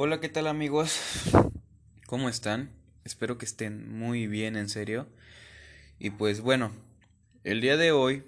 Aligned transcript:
Hola, 0.00 0.20
¿qué 0.20 0.28
tal 0.28 0.46
amigos? 0.46 0.96
¿Cómo 2.06 2.28
están? 2.28 2.70
Espero 3.02 3.36
que 3.36 3.44
estén 3.44 3.98
muy 3.98 4.28
bien, 4.28 4.54
en 4.54 4.68
serio. 4.68 5.08
Y 5.98 6.10
pues 6.10 6.40
bueno, 6.40 6.70
el 7.42 7.60
día 7.60 7.76
de 7.76 7.90
hoy 7.90 8.22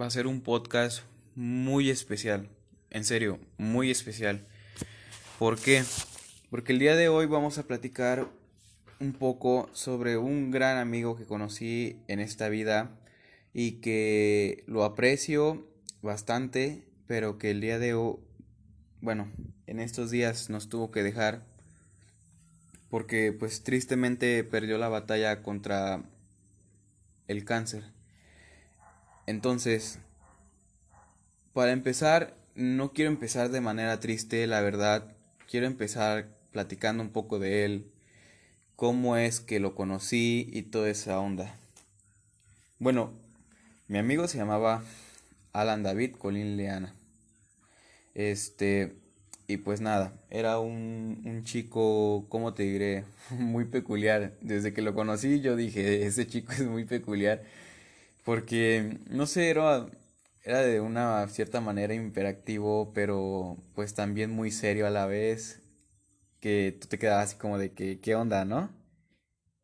va 0.00 0.06
a 0.06 0.10
ser 0.10 0.28
un 0.28 0.42
podcast 0.42 1.02
muy 1.34 1.90
especial. 1.90 2.48
En 2.90 3.04
serio, 3.04 3.40
muy 3.58 3.90
especial. 3.90 4.46
¿Por 5.40 5.58
qué? 5.58 5.82
Porque 6.50 6.72
el 6.72 6.78
día 6.78 6.94
de 6.94 7.08
hoy 7.08 7.26
vamos 7.26 7.58
a 7.58 7.66
platicar 7.66 8.28
un 9.00 9.12
poco 9.12 9.68
sobre 9.72 10.18
un 10.18 10.52
gran 10.52 10.78
amigo 10.78 11.16
que 11.16 11.26
conocí 11.26 12.00
en 12.06 12.20
esta 12.20 12.48
vida 12.48 12.96
y 13.52 13.80
que 13.80 14.62
lo 14.68 14.84
aprecio 14.84 15.66
bastante, 16.00 16.84
pero 17.08 17.38
que 17.38 17.50
el 17.50 17.60
día 17.60 17.80
de 17.80 17.94
hoy, 17.94 18.18
bueno, 19.00 19.32
en 19.66 19.80
estos 19.80 20.10
días 20.10 20.50
nos 20.50 20.68
tuvo 20.68 20.90
que 20.90 21.02
dejar 21.02 21.42
porque 22.90 23.32
pues 23.32 23.62
tristemente 23.62 24.42
perdió 24.44 24.78
la 24.78 24.88
batalla 24.88 25.42
contra 25.42 26.04
el 27.26 27.44
cáncer. 27.44 27.84
Entonces, 29.26 29.98
para 31.52 31.72
empezar, 31.72 32.36
no 32.54 32.92
quiero 32.92 33.10
empezar 33.10 33.50
de 33.50 33.60
manera 33.60 33.98
triste, 33.98 34.46
la 34.46 34.60
verdad, 34.60 35.16
quiero 35.50 35.66
empezar 35.66 36.28
platicando 36.52 37.02
un 37.02 37.10
poco 37.10 37.38
de 37.38 37.64
él, 37.64 37.90
cómo 38.76 39.16
es 39.16 39.40
que 39.40 39.58
lo 39.58 39.74
conocí 39.74 40.48
y 40.52 40.62
toda 40.62 40.88
esa 40.88 41.18
onda. 41.18 41.56
Bueno, 42.78 43.12
mi 43.88 43.98
amigo 43.98 44.28
se 44.28 44.38
llamaba 44.38 44.84
Alan 45.52 45.82
David 45.82 46.16
Colin 46.16 46.56
Leana. 46.56 46.94
Este, 48.14 48.96
y 49.48 49.58
pues 49.58 49.80
nada, 49.80 50.12
era 50.30 50.58
un, 50.58 51.22
un 51.24 51.44
chico, 51.44 52.26
¿cómo 52.28 52.54
te 52.54 52.64
diré? 52.64 53.04
Muy 53.30 53.64
peculiar. 53.66 54.32
Desde 54.40 54.72
que 54.72 54.82
lo 54.82 54.94
conocí 54.94 55.40
yo 55.40 55.56
dije, 55.56 56.06
ese 56.06 56.26
chico 56.26 56.52
es 56.52 56.62
muy 56.62 56.84
peculiar. 56.84 57.42
Porque, 58.24 58.98
no 59.10 59.26
sé, 59.26 59.50
era, 59.50 59.86
era 60.44 60.60
de 60.62 60.80
una 60.80 61.28
cierta 61.28 61.60
manera 61.60 61.94
imperactivo, 61.94 62.92
pero 62.94 63.56
pues 63.74 63.94
también 63.94 64.30
muy 64.32 64.50
serio 64.50 64.86
a 64.86 64.90
la 64.90 65.06
vez. 65.06 65.62
Que 66.40 66.76
tú 66.80 66.88
te 66.88 66.98
quedabas 66.98 67.30
así 67.30 67.36
como 67.38 67.58
de 67.58 67.72
que, 67.72 68.00
¿qué 68.00 68.14
onda, 68.16 68.44
no? 68.44 68.70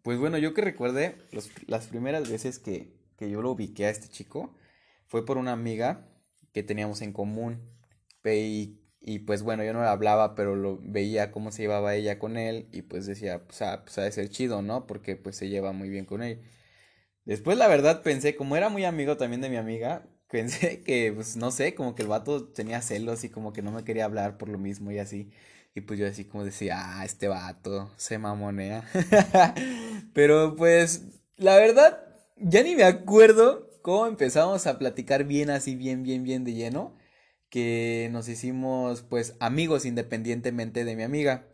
Pues 0.03 0.19
bueno, 0.19 0.39
yo 0.39 0.55
que 0.55 0.63
recuerde, 0.63 1.17
los, 1.33 1.51
las 1.69 1.87
primeras 1.87 2.29
veces 2.29 2.59
que, 2.59 2.93
que 3.17 3.31
yo 3.31 3.43
lo 3.43 3.53
ubiqué 3.53 3.87
a 3.87 3.91
este 3.91 4.09
chico 4.09 4.55
fue 5.07 5.25
por 5.25 5.39
una 5.39 5.53
amiga 5.53 6.09
que 6.53 6.63
teníamos 6.63 7.03
en 7.03 7.13
común. 7.13 7.61
Y 8.25 8.82
y 9.05 9.21
pues 9.21 9.43
bueno, 9.43 9.65
yo 9.65 9.73
no 9.73 9.81
le 9.83 9.89
hablaba, 9.89 10.35
pero 10.37 10.55
lo 10.55 10.79
veía 10.81 11.33
cómo 11.33 11.51
se 11.51 11.63
llevaba 11.63 11.95
ella 11.97 12.19
con 12.19 12.37
él 12.37 12.69
y 12.73 12.83
pues 12.83 13.07
decía, 13.07 13.45
pues, 13.45 13.61
ah, 13.63 13.85
pues 13.85 14.15
ser 14.15 14.29
chido, 14.31 14.63
¿no? 14.63 14.87
Porque 14.87 15.17
pues 15.17 15.37
se 15.37 15.49
lleva 15.49 15.73
muy 15.73 15.89
bien 15.89 16.05
con 16.05 16.23
él. 16.23 16.41
Después 17.25 17.59
la 17.59 17.69
verdad 17.69 18.03
pensé, 18.03 18.37
como 18.37 18.57
era 18.57 18.69
muy 18.69 18.85
amigo 18.85 19.17
también 19.17 19.41
de 19.43 19.51
mi 19.51 19.57
amiga, 19.57 20.07
pensé 20.31 20.83
que 20.83 21.13
pues 21.15 21.37
no 21.37 21.51
sé, 21.51 21.75
como 21.75 21.95
que 21.95 22.03
el 22.03 22.09
vato 22.09 22.49
tenía 22.49 22.83
celos 22.83 23.25
y 23.25 23.31
como 23.31 23.53
que 23.53 23.63
no 23.63 23.73
me 23.73 23.85
quería 23.85 24.05
hablar 24.07 24.39
por 24.39 24.49
lo 24.49 24.59
mismo 24.59 24.93
y 24.93 24.99
así. 24.99 25.31
Y 25.75 25.83
pues 25.83 25.99
yo 25.99 26.07
así 26.07 26.25
como 26.25 26.45
decía, 26.45 26.99
ah, 27.01 27.05
este 27.05 27.29
vato 27.29 27.91
se 27.97 28.19
mamonea. 28.19 28.85
pero 30.15 30.55
pues 30.57 31.03
la 31.37 31.57
verdad, 31.57 31.99
ya 32.37 32.63
ni 32.63 32.77
me 32.77 32.85
acuerdo 32.85 33.71
cómo 33.83 34.07
empezamos 34.07 34.67
a 34.67 34.79
platicar 34.79 35.25
bien 35.25 35.51
así, 35.51 35.77
bien, 35.77 36.03
bien, 36.05 36.23
bien 36.25 36.45
de 36.45 36.55
lleno 36.55 36.95
que 37.53 38.09
nos 38.11 38.31
hicimos 38.31 39.03
pues 39.03 39.37
amigos 39.39 39.85
independientemente 39.85 40.87
de 40.87 40.97
mi 40.97 41.03
amiga. 41.03 41.47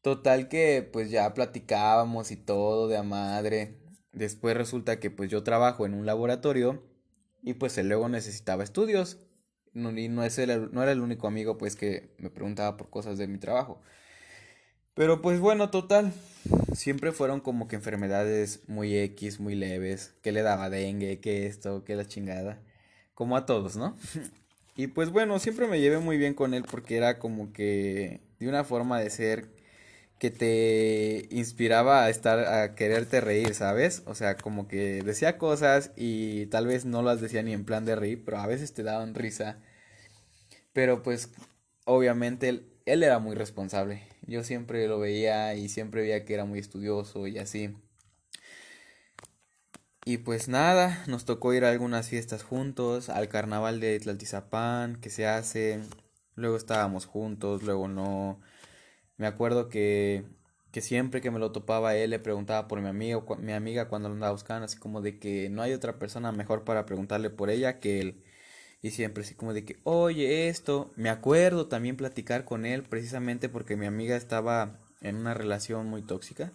Total 0.00 0.48
que 0.48 0.82
pues 0.92 1.12
ya 1.12 1.32
platicábamos 1.32 2.32
y 2.32 2.36
todo 2.36 2.88
de 2.88 2.96
a 2.96 3.04
madre. 3.04 3.78
Después 4.12 4.56
resulta 4.56 4.98
que 4.98 5.12
pues 5.12 5.30
yo 5.30 5.44
trabajo 5.44 5.86
en 5.86 5.94
un 5.94 6.06
laboratorio 6.06 6.82
y 7.40 7.54
pues 7.54 7.78
luego 7.78 8.08
necesitaba 8.08 8.64
estudios. 8.64 9.18
Y 9.74 10.08
no, 10.08 10.24
es 10.24 10.38
el, 10.38 10.72
no 10.72 10.82
era 10.82 10.90
el 10.90 11.00
único 11.00 11.28
amigo 11.28 11.56
pues 11.56 11.76
que 11.76 12.16
me 12.18 12.28
preguntaba 12.28 12.76
por 12.76 12.90
cosas 12.90 13.16
de 13.16 13.28
mi 13.28 13.38
trabajo. 13.38 13.80
Pero 14.94 15.22
pues 15.22 15.38
bueno, 15.38 15.70
total. 15.70 16.12
Siempre 16.74 17.12
fueron 17.12 17.38
como 17.40 17.68
que 17.68 17.76
enfermedades 17.76 18.68
muy 18.68 18.98
X, 18.98 19.38
muy 19.38 19.54
leves. 19.54 20.16
Que 20.20 20.32
le 20.32 20.42
daba 20.42 20.68
dengue, 20.68 21.20
que 21.20 21.46
esto, 21.46 21.84
que 21.84 21.94
la 21.94 22.08
chingada. 22.08 22.60
Como 23.14 23.36
a 23.36 23.46
todos, 23.46 23.76
¿no? 23.76 23.96
Y 24.76 24.88
pues 24.88 25.10
bueno, 25.10 25.38
siempre 25.38 25.66
me 25.68 25.80
llevé 25.80 25.98
muy 25.98 26.16
bien 26.18 26.34
con 26.34 26.54
él 26.54 26.64
porque 26.70 26.96
era 26.96 27.18
como 27.18 27.52
que 27.52 28.20
de 28.38 28.48
una 28.48 28.64
forma 28.64 28.98
de 29.00 29.10
ser 29.10 29.48
que 30.18 30.30
te 30.30 31.28
inspiraba 31.30 32.04
a 32.04 32.10
estar, 32.10 32.40
a 32.40 32.74
quererte 32.76 33.20
reír, 33.20 33.54
¿sabes? 33.54 34.02
O 34.06 34.14
sea, 34.14 34.36
como 34.36 34.68
que 34.68 35.02
decía 35.02 35.38
cosas 35.38 35.92
y 35.96 36.46
tal 36.46 36.66
vez 36.68 36.84
no 36.86 37.02
las 37.02 37.20
decía 37.20 37.42
ni 37.42 37.52
en 37.52 37.64
plan 37.66 37.84
de 37.84 37.96
reír, 37.96 38.24
pero 38.24 38.38
a 38.38 38.46
veces 38.46 38.74
te 38.74 38.82
daban 38.84 39.14
risa. 39.14 39.58
Pero 40.72 41.02
pues, 41.02 41.30
obviamente, 41.84 42.48
él, 42.48 42.66
él 42.86 43.02
era 43.02 43.18
muy 43.18 43.34
responsable. 43.34 44.02
Yo 44.26 44.44
siempre 44.44 44.86
lo 44.88 44.98
veía 45.00 45.54
y 45.54 45.68
siempre 45.68 46.02
veía 46.02 46.24
que 46.24 46.34
era 46.34 46.44
muy 46.44 46.58
estudioso 46.58 47.26
y 47.26 47.38
así. 47.38 47.74
Y 50.04 50.18
pues 50.18 50.48
nada, 50.48 51.04
nos 51.06 51.24
tocó 51.24 51.54
ir 51.54 51.64
a 51.64 51.70
algunas 51.70 52.08
fiestas 52.08 52.42
juntos, 52.42 53.08
al 53.08 53.28
carnaval 53.28 53.78
de 53.80 53.98
Tlaltizapán 54.00 54.96
que 55.00 55.10
se 55.10 55.26
hace, 55.28 55.80
luego 56.34 56.56
estábamos 56.56 57.06
juntos, 57.06 57.62
luego 57.62 57.86
no. 57.86 58.40
Me 59.18 59.26
acuerdo 59.28 59.68
que, 59.68 60.24
que 60.72 60.80
siempre 60.80 61.20
que 61.20 61.30
me 61.30 61.38
lo 61.38 61.52
topaba 61.52 61.96
él 61.96 62.10
le 62.10 62.18
preguntaba 62.18 62.68
por 62.68 62.80
mi 62.80 62.88
amigo, 62.88 63.26
mi 63.40 63.52
amiga 63.52 63.88
cuando 63.88 64.08
lo 64.08 64.14
andaba 64.14 64.32
buscando, 64.32 64.64
así 64.66 64.78
como 64.78 65.02
de 65.02 65.18
que 65.20 65.50
no 65.50 65.62
hay 65.62 65.72
otra 65.72 65.98
persona 65.98 66.32
mejor 66.32 66.64
para 66.64 66.86
preguntarle 66.86 67.30
por 67.30 67.50
ella 67.50 67.80
que 67.80 68.00
él. 68.00 68.24
Y 68.82 68.90
siempre 68.90 69.24
así 69.24 69.34
como 69.36 69.54
de 69.54 69.64
que, 69.64 69.78
oye, 69.84 70.48
esto, 70.48 70.92
me 70.96 71.10
acuerdo 71.10 71.68
también 71.68 71.96
platicar 71.96 72.44
con 72.44 72.66
él 72.66 72.82
precisamente 72.84 73.48
porque 73.48 73.76
mi 73.76 73.86
amiga 73.86 74.16
estaba 74.16 74.80
en 75.00 75.16
una 75.16 75.34
relación 75.34 75.86
muy 75.88 76.02
tóxica. 76.02 76.52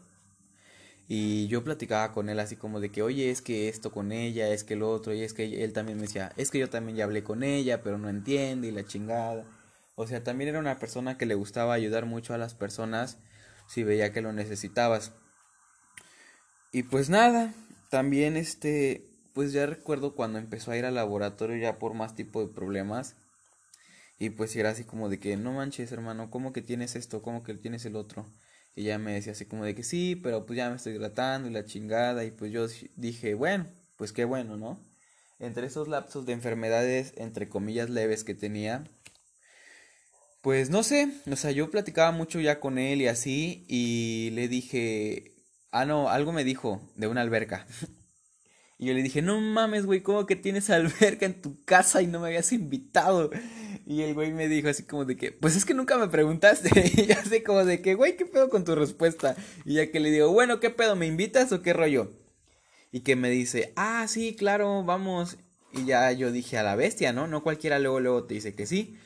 Y 1.07 1.47
yo 1.47 1.63
platicaba 1.63 2.11
con 2.11 2.29
él 2.29 2.39
así 2.39 2.57
como 2.57 2.79
de 2.81 2.91
que, 2.91 3.01
oye, 3.01 3.31
es 3.31 3.41
que 3.41 3.69
esto 3.69 3.91
con 3.91 4.11
ella, 4.11 4.49
es 4.49 4.63
que 4.63 4.73
el 4.73 4.83
otro, 4.83 5.13
y 5.13 5.21
es 5.21 5.33
que 5.33 5.63
él 5.63 5.71
también 5.71 5.97
me 5.97 6.03
decía, 6.03 6.33
es 6.35 6.51
que 6.51 6.59
yo 6.59 6.69
también 6.69 6.97
ya 6.97 7.05
hablé 7.05 7.23
con 7.23 7.43
ella, 7.43 7.81
pero 7.81 7.97
no 7.97 8.09
entiende 8.09 8.67
y 8.67 8.71
la 8.71 8.85
chingada. 8.85 9.45
O 9.95 10.05
sea, 10.05 10.23
también 10.23 10.49
era 10.49 10.59
una 10.59 10.79
persona 10.79 11.17
que 11.17 11.25
le 11.25 11.35
gustaba 11.35 11.73
ayudar 11.73 12.05
mucho 12.05 12.33
a 12.33 12.37
las 12.37 12.53
personas 12.53 13.17
si 13.67 13.83
veía 13.83 14.11
que 14.11 14.21
lo 14.21 14.33
necesitabas. 14.33 15.13
Y 16.71 16.83
pues 16.83 17.09
nada, 17.09 17.53
también 17.89 18.35
este, 18.35 19.07
pues 19.33 19.53
ya 19.53 19.65
recuerdo 19.65 20.13
cuando 20.13 20.39
empezó 20.39 20.71
a 20.71 20.77
ir 20.77 20.85
al 20.85 20.95
laboratorio 20.95 21.57
ya 21.57 21.79
por 21.79 21.93
más 21.93 22.15
tipo 22.15 22.45
de 22.45 22.53
problemas. 22.53 23.15
Y 24.19 24.31
pues 24.31 24.55
era 24.55 24.71
así 24.71 24.83
como 24.83 25.09
de 25.09 25.19
que, 25.19 25.37
no 25.37 25.53
manches 25.53 25.91
hermano, 25.91 26.29
¿cómo 26.29 26.51
que 26.51 26.61
tienes 26.61 26.95
esto? 26.95 27.21
¿Cómo 27.21 27.43
que 27.43 27.53
tienes 27.53 27.85
el 27.85 27.95
otro? 27.95 28.25
Y 28.77 28.83
ya 28.83 28.99
me 28.99 29.13
decía 29.13 29.31
así 29.31 29.45
como 29.45 29.65
de 29.65 29.73
que 29.73 29.81
sí, 29.81 30.15
pero 30.15 30.45
pues 30.45 30.55
ya 30.55 30.69
me 30.69 30.75
estoy 30.75 30.99
tratando 30.99 31.49
y 31.49 31.51
la 31.51 31.65
chingada. 31.65 32.23
Y 32.25 32.29
pues 32.29 32.51
yo 32.51 32.67
dije, 32.95 33.33
bueno, 33.33 33.65
pues 33.95 34.13
qué 34.13 34.23
bueno, 34.23 34.55
¿no? 34.55 34.79
Entre 35.39 35.65
esos 35.65 35.87
lapsos 35.87 36.27
de 36.27 36.33
enfermedades, 36.33 37.11
entre 37.17 37.49
comillas, 37.49 37.89
leves 37.89 38.23
que 38.23 38.35
tenía, 38.35 38.83
pues 40.41 40.69
no 40.69 40.83
sé, 40.83 41.11
o 41.29 41.35
sea, 41.35 41.49
yo 41.49 41.71
platicaba 41.71 42.11
mucho 42.11 42.39
ya 42.39 42.59
con 42.59 42.77
él 42.77 43.01
y 43.01 43.07
así, 43.07 43.65
y 43.67 44.29
le 44.33 44.47
dije, 44.47 45.33
ah, 45.71 45.85
no, 45.85 46.09
algo 46.09 46.31
me 46.31 46.43
dijo 46.43 46.79
de 46.95 47.07
una 47.07 47.21
alberca. 47.21 47.65
y 48.77 48.85
yo 48.85 48.93
le 48.93 49.01
dije, 49.01 49.23
no 49.23 49.41
mames, 49.41 49.87
güey, 49.87 50.01
¿cómo 50.01 50.27
que 50.27 50.35
tienes 50.35 50.69
alberca 50.69 51.25
en 51.25 51.41
tu 51.41 51.63
casa 51.65 52.03
y 52.03 52.07
no 52.07 52.19
me 52.19 52.27
habías 52.27 52.51
invitado? 52.51 53.31
Y 53.89 54.01
el 54.01 54.13
güey 54.13 54.33
me 54.33 54.49
dijo 54.49 54.67
así 54.67 54.83
como 54.83 55.05
de 55.05 55.15
que, 55.15 55.31
pues 55.31 55.55
es 55.55 55.63
que 55.63 55.73
nunca 55.73 55.97
me 55.97 56.09
preguntaste. 56.09 56.69
Y 56.97 57.05
ya 57.05 57.23
sé 57.23 57.41
como 57.41 57.63
de 57.63 57.81
que, 57.81 57.95
güey, 57.95 58.17
¿qué 58.17 58.25
pedo 58.25 58.49
con 58.49 58.65
tu 58.65 58.75
respuesta? 58.75 59.37
Y 59.63 59.75
ya 59.75 59.89
que 59.89 60.01
le 60.01 60.11
digo, 60.11 60.29
bueno, 60.33 60.59
¿qué 60.59 60.69
pedo? 60.69 60.97
¿Me 60.97 61.07
invitas 61.07 61.53
o 61.53 61.61
qué 61.61 61.71
rollo? 61.71 62.11
Y 62.91 62.99
que 62.99 63.15
me 63.15 63.29
dice, 63.29 63.71
ah, 63.77 64.05
sí, 64.09 64.35
claro, 64.35 64.83
vamos. 64.83 65.37
Y 65.71 65.85
ya 65.85 66.11
yo 66.11 66.33
dije 66.33 66.57
a 66.57 66.63
la 66.63 66.75
bestia, 66.75 67.13
¿no? 67.13 67.27
No 67.27 67.43
cualquiera 67.43 67.79
luego, 67.79 68.01
luego 68.01 68.25
te 68.25 68.33
dice 68.33 68.55
que 68.55 68.65
sí. 68.65 68.97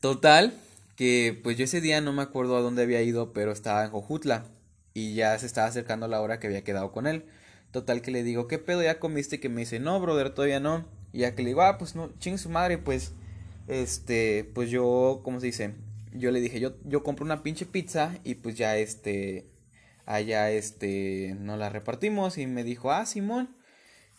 Total, 0.00 0.54
que 0.96 1.38
pues 1.40 1.56
yo 1.56 1.62
ese 1.62 1.80
día 1.80 2.00
no 2.00 2.12
me 2.12 2.22
acuerdo 2.22 2.56
a 2.56 2.62
dónde 2.62 2.82
había 2.82 3.02
ido, 3.02 3.32
pero 3.32 3.52
estaba 3.52 3.84
en 3.84 3.92
Jojutla. 3.92 4.44
Y 4.92 5.14
ya 5.14 5.38
se 5.38 5.46
estaba 5.46 5.68
acercando 5.68 6.08
la 6.08 6.20
hora 6.20 6.40
que 6.40 6.48
había 6.48 6.64
quedado 6.64 6.90
con 6.90 7.06
él. 7.06 7.26
Total 7.70 8.02
que 8.02 8.10
le 8.10 8.24
digo, 8.24 8.48
¿qué 8.48 8.58
pedo 8.58 8.82
ya 8.82 8.98
comiste? 8.98 9.38
Que 9.38 9.48
me 9.48 9.60
dice, 9.60 9.78
no, 9.78 10.00
brother, 10.00 10.30
todavía 10.30 10.58
no. 10.58 10.84
Y 11.12 11.20
ya 11.20 11.36
que 11.36 11.44
le 11.44 11.50
digo, 11.50 11.62
ah, 11.62 11.78
pues 11.78 11.94
no, 11.94 12.10
ching 12.18 12.38
su 12.38 12.48
madre, 12.50 12.78
pues 12.78 13.12
este, 13.68 14.50
pues 14.54 14.70
yo, 14.70 15.20
¿cómo 15.24 15.40
se 15.40 15.46
dice? 15.46 15.74
Yo 16.12 16.30
le 16.30 16.40
dije, 16.40 16.60
yo, 16.60 16.74
yo 16.84 17.02
compro 17.02 17.24
una 17.24 17.42
pinche 17.42 17.66
pizza 17.66 18.18
y 18.24 18.34
pues 18.36 18.56
ya 18.56 18.76
este, 18.76 19.46
allá 20.06 20.50
este, 20.50 21.36
nos 21.40 21.58
la 21.58 21.68
repartimos 21.70 22.38
y 22.38 22.46
me 22.46 22.64
dijo, 22.64 22.92
ah, 22.92 23.06
Simón, 23.06 23.56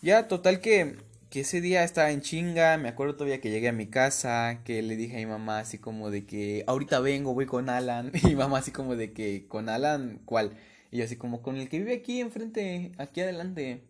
ya, 0.01 0.27
total 0.27 0.59
que, 0.59 0.97
que 1.29 1.41
ese 1.41 1.61
día 1.61 1.83
estaba 1.83 2.11
en 2.11 2.21
chinga, 2.21 2.77
me 2.77 2.89
acuerdo 2.89 3.15
todavía 3.15 3.41
que 3.41 3.49
llegué 3.49 3.69
a 3.69 3.73
mi 3.73 3.87
casa, 3.87 4.61
que 4.65 4.81
le 4.81 4.95
dije 4.95 5.15
a 5.15 5.19
mi 5.19 5.25
mamá 5.25 5.59
así 5.59 5.77
como 5.77 6.11
de 6.11 6.25
que 6.25 6.63
ahorita 6.67 6.99
vengo, 6.99 7.33
voy 7.33 7.45
con 7.45 7.69
Alan, 7.69 8.11
y 8.23 8.35
mamá 8.35 8.59
así 8.59 8.71
como 8.71 8.95
de 8.95 9.13
que 9.13 9.47
con 9.47 9.69
Alan, 9.69 10.21
¿cuál? 10.25 10.57
Y 10.91 11.01
así 11.01 11.15
como 11.15 11.41
con 11.41 11.57
el 11.57 11.69
que 11.69 11.79
vive 11.79 11.95
aquí 11.95 12.21
enfrente, 12.21 12.91
aquí 12.97 13.21
adelante. 13.21 13.83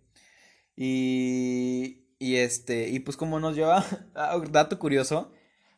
Y, 0.76 2.06
y 2.20 2.36
este, 2.38 2.90
y 2.90 3.00
pues 3.00 3.18
como 3.18 3.40
nos 3.40 3.56
lleva, 3.56 3.86
ah, 4.16 4.42
dato 4.52 4.80
curioso, 4.80 5.32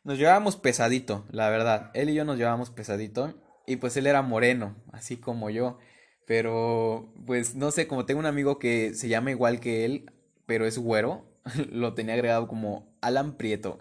nos 0.06 0.20
llevábamos 0.20 0.56
pesadito, 0.56 1.26
la 1.32 1.50
verdad, 1.50 1.90
él 1.96 2.10
y 2.10 2.14
yo 2.14 2.24
nos 2.24 2.38
llevábamos 2.38 2.70
pesadito, 2.70 3.34
y 3.66 3.78
pues 3.78 3.98
él 3.98 4.06
era 4.08 4.22
moreno, 4.22 4.76
así 4.94 5.18
como 5.18 5.50
yo. 5.50 5.80
Pero, 6.28 7.12
pues, 7.26 7.56
no 7.56 7.72
sé, 7.72 7.88
como 7.88 8.06
tengo 8.06 8.20
un 8.20 8.26
amigo 8.26 8.58
que 8.60 8.94
se 8.94 9.10
llama 9.10 9.32
igual 9.32 9.60
que 9.60 9.84
él, 9.84 10.12
pero 10.46 10.66
es 10.66 10.78
güero, 10.78 11.26
lo 11.72 11.96
tenía 11.96 12.14
agregado 12.14 12.48
como 12.48 12.96
Alan 13.02 13.36
Prieto, 13.36 13.80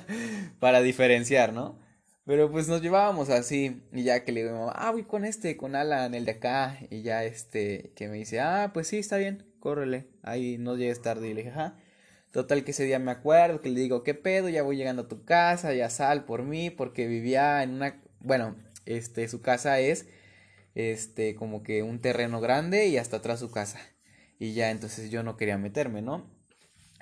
para 0.60 0.80
diferenciar, 0.80 1.52
¿no? 1.52 1.82
Pero 2.24 2.50
pues 2.50 2.68
nos 2.68 2.80
llevábamos 2.80 3.28
así, 3.28 3.82
y 3.92 4.04
ya 4.04 4.24
que 4.24 4.32
le 4.32 4.44
digo, 4.44 4.70
ah, 4.74 4.92
voy 4.92 5.02
con 5.02 5.24
este, 5.24 5.56
con 5.56 5.74
Alan, 5.74 6.14
el 6.14 6.24
de 6.24 6.32
acá, 6.32 6.78
y 6.88 7.02
ya 7.02 7.24
este, 7.24 7.92
que 7.96 8.08
me 8.08 8.16
dice, 8.16 8.40
ah, 8.40 8.70
pues 8.72 8.86
sí, 8.88 8.98
está 8.98 9.16
bien, 9.18 9.44
córrele, 9.58 10.08
ahí 10.22 10.56
no 10.56 10.76
llegues 10.76 11.02
tarde, 11.02 11.28
y 11.28 11.34
le 11.34 11.42
dije, 11.42 11.50
ajá. 11.50 11.76
Total 12.34 12.64
que 12.64 12.72
ese 12.72 12.82
día 12.82 12.98
me 12.98 13.12
acuerdo 13.12 13.60
que 13.60 13.70
le 13.70 13.78
digo, 13.78 14.02
¿qué 14.02 14.12
pedo? 14.12 14.48
Ya 14.48 14.64
voy 14.64 14.76
llegando 14.76 15.02
a 15.02 15.08
tu 15.08 15.24
casa, 15.24 15.72
ya 15.72 15.88
sal 15.88 16.24
por 16.24 16.42
mí, 16.42 16.68
porque 16.68 17.06
vivía 17.06 17.62
en 17.62 17.70
una, 17.70 18.02
bueno, 18.18 18.56
este, 18.86 19.28
su 19.28 19.40
casa 19.40 19.78
es, 19.78 20.06
este, 20.74 21.36
como 21.36 21.62
que 21.62 21.84
un 21.84 22.00
terreno 22.00 22.40
grande 22.40 22.88
y 22.88 22.96
hasta 22.96 23.18
atrás 23.18 23.38
su 23.38 23.52
casa. 23.52 23.78
Y 24.40 24.52
ya 24.52 24.72
entonces 24.72 25.12
yo 25.12 25.22
no 25.22 25.36
quería 25.36 25.58
meterme, 25.58 26.02
¿no? 26.02 26.28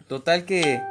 Total 0.06 0.44
que, 0.44 0.82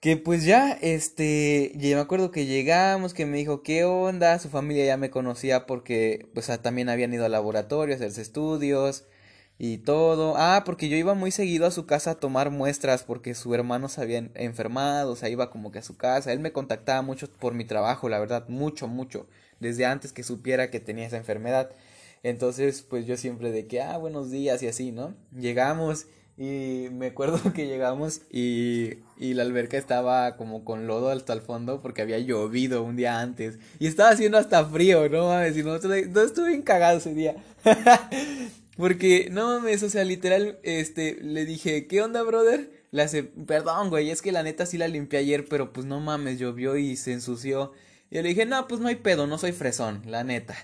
que 0.00 0.16
pues 0.16 0.46
ya, 0.46 0.72
este, 0.80 1.72
ya 1.74 1.96
me 1.96 2.00
acuerdo 2.00 2.30
que 2.30 2.46
llegamos, 2.46 3.12
que 3.12 3.26
me 3.26 3.36
dijo, 3.36 3.62
¿qué 3.62 3.84
onda? 3.84 4.38
Su 4.38 4.48
familia 4.48 4.86
ya 4.86 4.96
me 4.96 5.10
conocía 5.10 5.66
porque, 5.66 6.30
pues 6.32 6.50
también 6.62 6.88
habían 6.88 7.12
ido 7.12 7.26
al 7.26 7.32
laboratorio 7.32 7.94
a 7.94 7.96
hacerse 7.96 8.22
estudios 8.22 9.04
y 9.58 9.78
todo. 9.78 10.34
Ah, 10.36 10.62
porque 10.64 10.88
yo 10.88 10.96
iba 10.96 11.14
muy 11.14 11.30
seguido 11.30 11.66
a 11.66 11.70
su 11.70 11.86
casa 11.86 12.12
a 12.12 12.14
tomar 12.14 12.50
muestras 12.50 13.02
porque 13.02 13.34
su 13.34 13.54
hermano 13.54 13.88
se 13.88 14.00
había 14.00 14.18
enfermado, 14.34 15.12
o 15.12 15.16
sea, 15.16 15.28
iba 15.28 15.50
como 15.50 15.72
que 15.72 15.80
a 15.80 15.82
su 15.82 15.96
casa. 15.96 16.32
Él 16.32 16.40
me 16.40 16.52
contactaba 16.52 17.02
mucho 17.02 17.28
por 17.30 17.54
mi 17.54 17.64
trabajo, 17.64 18.08
la 18.08 18.20
verdad, 18.20 18.48
mucho, 18.48 18.88
mucho 18.88 19.26
desde 19.60 19.86
antes 19.86 20.12
que 20.12 20.22
supiera 20.22 20.70
que 20.70 20.80
tenía 20.80 21.06
esa 21.06 21.16
enfermedad. 21.16 21.70
Entonces, 22.22 22.82
pues 22.82 23.06
yo 23.06 23.16
siempre 23.16 23.52
de 23.52 23.66
que, 23.66 23.80
ah, 23.80 23.96
buenos 23.98 24.30
días 24.30 24.62
y 24.62 24.68
así, 24.68 24.92
¿no? 24.92 25.14
Llegamos 25.36 26.06
y 26.36 26.88
me 26.92 27.08
acuerdo 27.08 27.40
que 27.52 27.66
llegamos 27.66 28.22
y, 28.30 28.98
y 29.16 29.34
la 29.34 29.42
alberca 29.42 29.76
estaba 29.76 30.36
como 30.36 30.64
con 30.64 30.86
lodo 30.86 31.10
hasta 31.10 31.32
el 31.32 31.40
fondo 31.40 31.82
porque 31.82 32.02
había 32.02 32.18
llovido 32.20 32.84
un 32.84 32.96
día 32.96 33.20
antes. 33.20 33.58
Y 33.80 33.88
estaba 33.88 34.10
haciendo 34.10 34.38
hasta 34.38 34.64
frío, 34.64 35.08
no 35.08 35.28
mames, 35.28 35.56
y 35.56 35.62
no, 35.64 35.78
no 35.78 36.22
estuve 36.22 36.48
bien 36.48 36.62
cagado 36.62 36.98
ese 36.98 37.14
día. 37.14 37.36
porque, 38.78 39.28
no 39.30 39.48
mames, 39.48 39.82
o 39.82 39.90
sea, 39.90 40.04
literal, 40.04 40.58
este, 40.62 41.18
le 41.20 41.44
dije, 41.44 41.86
¿qué 41.86 42.00
onda, 42.00 42.22
brother? 42.22 42.70
Le 42.92 43.02
hace, 43.02 43.24
perdón, 43.24 43.90
güey, 43.90 44.10
es 44.10 44.22
que 44.22 44.32
la 44.32 44.42
neta 44.42 44.64
sí 44.66 44.78
la 44.78 44.88
limpié 44.88 45.18
ayer, 45.18 45.44
pero 45.46 45.72
pues 45.72 45.84
no 45.86 46.00
mames, 46.00 46.38
llovió 46.38 46.76
y 46.78 46.96
se 46.96 47.12
ensució. 47.12 47.72
Y 48.10 48.16
le 48.22 48.28
dije, 48.30 48.46
no, 48.46 48.66
pues 48.68 48.80
no 48.80 48.88
hay 48.88 48.96
pedo, 48.96 49.26
no 49.26 49.36
soy 49.36 49.52
fresón, 49.52 50.02
la 50.06 50.24
neta. 50.24 50.56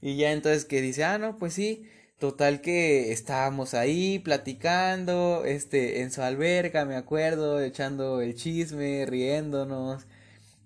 Y 0.00 0.16
ya 0.16 0.32
entonces 0.32 0.64
que 0.64 0.80
dice, 0.80 1.04
ah, 1.04 1.18
no, 1.18 1.36
pues 1.38 1.54
sí. 1.54 1.84
Total 2.18 2.60
que 2.60 3.12
estábamos 3.12 3.74
ahí 3.74 4.18
platicando, 4.18 5.44
este, 5.44 6.02
en 6.02 6.10
su 6.10 6.22
alberca, 6.22 6.84
me 6.84 6.96
acuerdo, 6.96 7.60
echando 7.60 8.20
el 8.20 8.34
chisme, 8.34 9.06
riéndonos, 9.06 10.06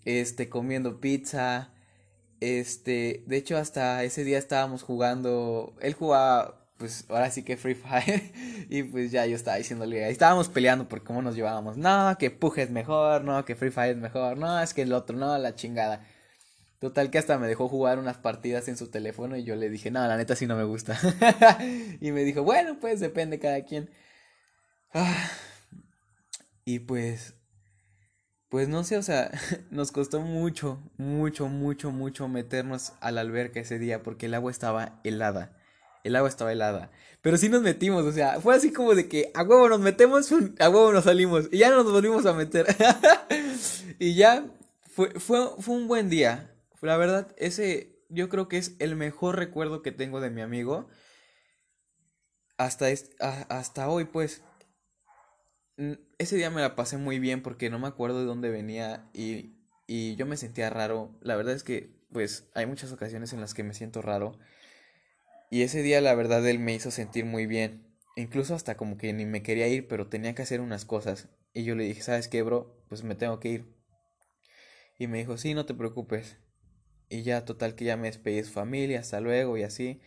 este, 0.05 0.49
comiendo 0.49 1.01
pizza. 1.01 1.73
Este, 2.41 3.23
de 3.27 3.37
hecho 3.37 3.57
hasta 3.57 4.03
ese 4.05 4.25
día 4.25 4.39
estábamos 4.39 4.83
jugando, 4.83 5.75
él 5.81 5.95
jugaba, 5.95 6.62
pues 6.79 7.05
ahora 7.09 7.31
sí 7.31 7.43
que 7.45 7.57
Free 7.57 7.75
Fire, 7.75 8.33
y 8.69 8.83
pues 8.83 9.11
ya 9.11 9.27
yo 9.27 9.37
estaba 9.37 9.57
diciéndole, 9.57 10.09
estábamos 10.11 10.49
peleando 10.49 10.89
por 10.89 11.05
cómo 11.05 11.23
nos 11.23 11.37
llevábamos, 11.37 11.77
no, 11.77 12.17
que 12.19 12.31
Pug 12.31 12.59
es 12.59 12.71
mejor, 12.71 13.25
no, 13.25 13.45
que 13.45 13.55
Free 13.55 13.71
Fire 13.71 13.93
es 13.93 13.97
mejor, 13.97 14.37
no, 14.39 14.61
es 14.61 14.75
que 14.75 14.83
el 14.83 14.93
otro, 14.93 15.17
no, 15.17 15.37
la 15.39 15.55
chingada. 15.55 16.07
Total 16.83 17.11
que 17.11 17.19
hasta 17.19 17.39
me 17.39 17.47
dejó 17.47 17.69
jugar 17.69 18.01
unas 18.01 18.17
partidas 18.19 18.67
en 18.67 18.77
su 18.77 18.91
teléfono 18.91 19.37
y 19.37 19.45
yo 19.45 19.55
le 19.55 19.71
dije, 19.71 19.93
no, 19.93 20.05
la 20.05 20.17
neta 20.17 20.35
sí 20.35 20.49
no 20.49 20.57
me 20.57 20.65
gusta. 20.65 20.99
y 22.01 22.11
me 22.11 22.25
dijo, 22.25 22.43
bueno, 22.43 22.79
pues 22.81 22.99
depende 22.99 23.39
cada 23.39 23.63
quien. 23.65 23.89
Y 26.65 26.79
pues, 26.79 27.35
pues 28.49 28.69
no 28.69 28.85
sé, 28.85 28.97
o 28.97 29.03
sea, 29.03 29.31
nos 29.71 29.93
costó 29.93 30.21
mucho, 30.21 30.81
mucho, 30.97 31.49
mucho, 31.49 31.91
mucho 31.91 32.29
meternos 32.29 32.93
a 33.01 33.11
la 33.11 33.21
alberca 33.21 33.61
ese 33.61 33.79
día 33.79 34.03
porque 34.03 34.27
el 34.27 34.35
agua 34.35 34.51
estaba 34.51 35.01
helada. 35.05 35.57
El 36.05 36.17
agua 36.17 36.29
estaba 36.29 36.53
helada. 36.53 36.91
Pero 37.21 37.37
sí 37.37 37.49
nos 37.49 37.63
metimos, 37.63 38.05
o 38.05 38.13
sea, 38.13 38.41
fue 38.41 38.55
así 38.55 38.73
como 38.73 38.95
de 38.95 39.09
que 39.09 39.31
a 39.35 39.43
huevo 39.43 39.69
nos 39.69 39.81
metemos, 39.81 40.31
a 40.59 40.69
huevo 40.69 40.93
nos 40.93 41.05
salimos. 41.05 41.49
Y 41.53 41.59
ya 41.59 41.71
nos 41.71 41.91
volvimos 41.91 42.27
a 42.27 42.33
meter. 42.33 42.67
y 43.99 44.15
ya 44.15 44.45
fue, 44.83 45.11
fue, 45.21 45.39
fue 45.61 45.77
un 45.77 45.87
buen 45.87 46.11
día 46.11 46.53
la 46.83 46.97
verdad, 46.97 47.33
ese 47.39 48.05
yo 48.09 48.29
creo 48.29 48.49
que 48.49 48.59
es 48.59 48.75
el 48.79 48.97
mejor 48.97 49.37
recuerdo 49.37 49.83
que 49.83 49.93
tengo 49.93 50.21
de 50.21 50.31
mi 50.31 50.41
amigo. 50.43 50.89
Hasta, 52.59 52.87
hasta 53.21 53.89
hoy, 53.89 54.05
pues. 54.05 54.43
Ese 56.19 56.37
día 56.37 56.51
me 56.51 56.61
la 56.61 56.77
pasé 56.77 56.99
muy 56.99 57.19
bien 57.19 57.43
porque 57.43 57.71
no 57.71 57.79
me 57.79 57.89
acuerdo 57.89 58.21
de 58.21 58.27
dónde 58.27 58.51
venía 58.51 59.09
y, 59.15 59.57
y 59.87 60.17
yo 60.17 60.27
me 60.27 60.37
sentía 60.37 60.71
raro. 60.71 61.17
La 61.23 61.37
verdad 61.37 61.55
es 61.55 61.65
que, 61.65 61.97
pues, 62.13 62.51
hay 62.55 62.67
muchas 62.67 62.93
ocasiones 62.93 63.33
en 63.33 63.41
las 63.41 63.55
que 63.55 63.65
me 63.65 63.75
siento 63.75 64.03
raro. 64.03 64.39
Y 65.53 65.65
ese 65.65 65.83
día, 65.83 66.01
la 66.01 66.15
verdad, 66.15 66.49
él 66.49 66.61
me 66.61 66.73
hizo 66.73 66.91
sentir 66.91 67.27
muy 67.27 67.45
bien. 67.45 67.95
Incluso 68.17 68.55
hasta 68.55 68.75
como 68.79 68.97
que 68.97 69.13
ni 69.13 69.27
me 69.27 69.43
quería 69.43 69.69
ir, 69.69 69.87
pero 69.87 70.09
tenía 70.09 70.35
que 70.35 70.41
hacer 70.41 70.63
unas 70.63 70.87
cosas. 70.87 71.29
Y 71.53 71.65
yo 71.65 71.75
le 71.75 71.85
dije, 71.85 72.01
¿sabes 72.01 72.27
qué, 72.27 72.41
bro? 72.41 72.83
Pues 72.89 73.05
me 73.05 73.15
tengo 73.17 73.39
que 73.39 73.51
ir. 73.51 73.67
Y 74.99 75.09
me 75.09 75.19
dijo, 75.19 75.37
sí, 75.37 75.53
no 75.53 75.67
te 75.67 75.75
preocupes. 75.75 76.39
Y 77.11 77.21
ya, 77.23 77.45
total 77.45 77.75
que 77.75 77.85
ya 77.85 77.99
me 77.99 78.07
despedí 78.07 78.37
de 78.37 78.45
su 78.45 78.53
familia, 78.53 79.01
hasta 79.01 79.21
luego 79.21 79.59
y 79.59 79.63
así. 79.63 80.01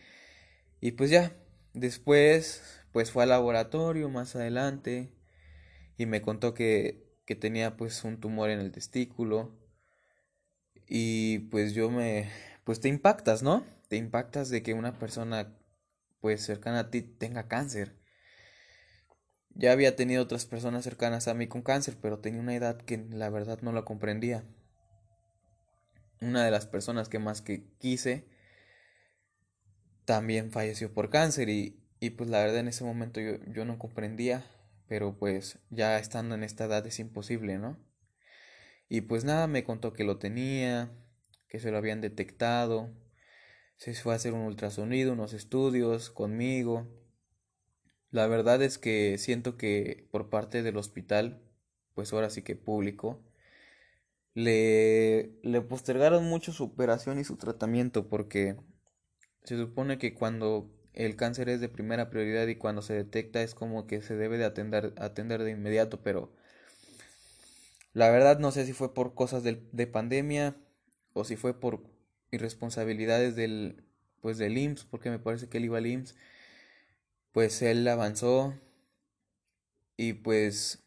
Y 0.80 0.90
pues 0.90 1.10
ya, 1.10 1.36
después, 1.74 2.82
pues 2.90 3.12
fue 3.12 3.22
al 3.22 3.28
laboratorio 3.28 4.08
más 4.08 4.34
adelante 4.34 5.12
y 5.96 6.06
me 6.06 6.22
contó 6.22 6.54
que, 6.54 7.06
que 7.24 7.36
tenía 7.36 7.76
pues 7.76 8.02
un 8.02 8.18
tumor 8.18 8.50
en 8.50 8.58
el 8.58 8.72
testículo. 8.72 9.56
Y 10.88 11.38
pues 11.50 11.72
yo 11.72 11.88
me, 11.88 12.28
pues 12.66 12.80
te 12.80 12.88
impactas, 12.88 13.42
¿no? 13.42 13.64
Te 13.88 13.96
impactas 13.96 14.50
de 14.50 14.62
que 14.62 14.74
una 14.74 14.98
persona 14.98 15.56
pues 16.20 16.44
cercana 16.44 16.80
a 16.80 16.90
ti 16.90 17.00
tenga 17.00 17.48
cáncer. 17.48 17.96
Ya 19.54 19.72
había 19.72 19.96
tenido 19.96 20.22
otras 20.22 20.44
personas 20.44 20.84
cercanas 20.84 21.28
a 21.28 21.32
mí 21.32 21.46
con 21.46 21.62
cáncer, 21.62 21.96
pero 22.02 22.18
tenía 22.18 22.42
una 22.42 22.54
edad 22.54 22.76
que 22.76 22.98
la 22.98 23.30
verdad 23.30 23.60
no 23.62 23.72
la 23.72 23.86
comprendía 23.86 24.44
una 26.20 26.44
de 26.44 26.50
las 26.50 26.66
personas 26.66 27.08
que 27.08 27.18
más 27.18 27.42
que 27.42 27.64
quise 27.78 28.26
también 30.04 30.50
falleció 30.50 30.92
por 30.92 31.10
cáncer 31.10 31.48
y, 31.48 31.80
y 32.00 32.10
pues 32.10 32.30
la 32.30 32.38
verdad 32.40 32.58
en 32.58 32.68
ese 32.68 32.84
momento 32.84 33.20
yo, 33.20 33.38
yo 33.46 33.64
no 33.64 33.78
comprendía, 33.78 34.46
pero 34.88 35.18
pues 35.18 35.58
ya 35.70 35.98
estando 35.98 36.34
en 36.34 36.44
esta 36.44 36.66
edad 36.66 36.86
es 36.86 36.98
imposible, 37.00 37.58
¿no? 37.58 37.78
Y 38.88 39.02
pues 39.02 39.24
nada, 39.24 39.48
me 39.48 39.64
contó 39.64 39.92
que 39.92 40.04
lo 40.04 40.18
tenía, 40.18 40.92
que 41.48 41.60
se 41.60 41.70
lo 41.70 41.78
habían 41.78 42.00
detectado, 42.00 42.90
se 43.76 43.94
fue 43.94 44.12
a 44.12 44.16
hacer 44.16 44.32
un 44.32 44.40
ultrasonido, 44.40 45.12
unos 45.12 45.32
estudios 45.32 46.10
conmigo. 46.10 46.86
La 48.10 48.26
verdad 48.26 48.62
es 48.62 48.78
que 48.78 49.18
siento 49.18 49.56
que 49.56 50.08
por 50.10 50.30
parte 50.30 50.62
del 50.62 50.76
hospital, 50.76 51.42
pues 51.94 52.12
ahora 52.12 52.30
sí 52.30 52.42
que 52.42 52.56
público, 52.56 53.22
le, 54.34 55.38
le 55.42 55.60
postergaron 55.62 56.24
mucho 56.24 56.52
su 56.52 56.64
operación 56.64 57.18
y 57.18 57.24
su 57.24 57.36
tratamiento 57.36 58.08
porque 58.08 58.56
se 59.44 59.56
supone 59.56 59.98
que 59.98 60.14
cuando 60.14 60.70
el 60.92 61.16
cáncer 61.16 61.48
es 61.48 61.60
de 61.60 61.68
primera 61.68 62.10
prioridad 62.10 62.46
y 62.46 62.56
cuando 62.56 62.82
se 62.82 62.94
detecta 62.94 63.42
es 63.42 63.54
como 63.54 63.86
que 63.86 64.02
se 64.02 64.16
debe 64.16 64.38
de 64.38 64.44
atender, 64.44 64.94
atender 64.98 65.42
de 65.42 65.52
inmediato, 65.52 66.02
pero 66.02 66.32
la 67.92 68.10
verdad 68.10 68.38
no 68.38 68.50
sé 68.50 68.66
si 68.66 68.72
fue 68.72 68.92
por 68.94 69.14
cosas 69.14 69.42
de, 69.42 69.62
de 69.72 69.86
pandemia 69.86 70.56
o 71.16 71.24
si 71.24 71.36
fue 71.36 71.58
por 71.58 71.80
irresponsabilidades 72.30 73.36
del 73.36 73.82
pues 74.20 74.38
del 74.38 74.58
IMSS, 74.58 74.84
porque 74.84 75.10
me 75.10 75.18
parece 75.18 75.48
que 75.48 75.58
él 75.58 75.66
iba 75.66 75.78
al 75.78 75.86
IMSS, 75.86 76.16
pues 77.32 77.62
él 77.62 77.86
avanzó 77.88 78.54
y 79.96 80.14
pues 80.14 80.82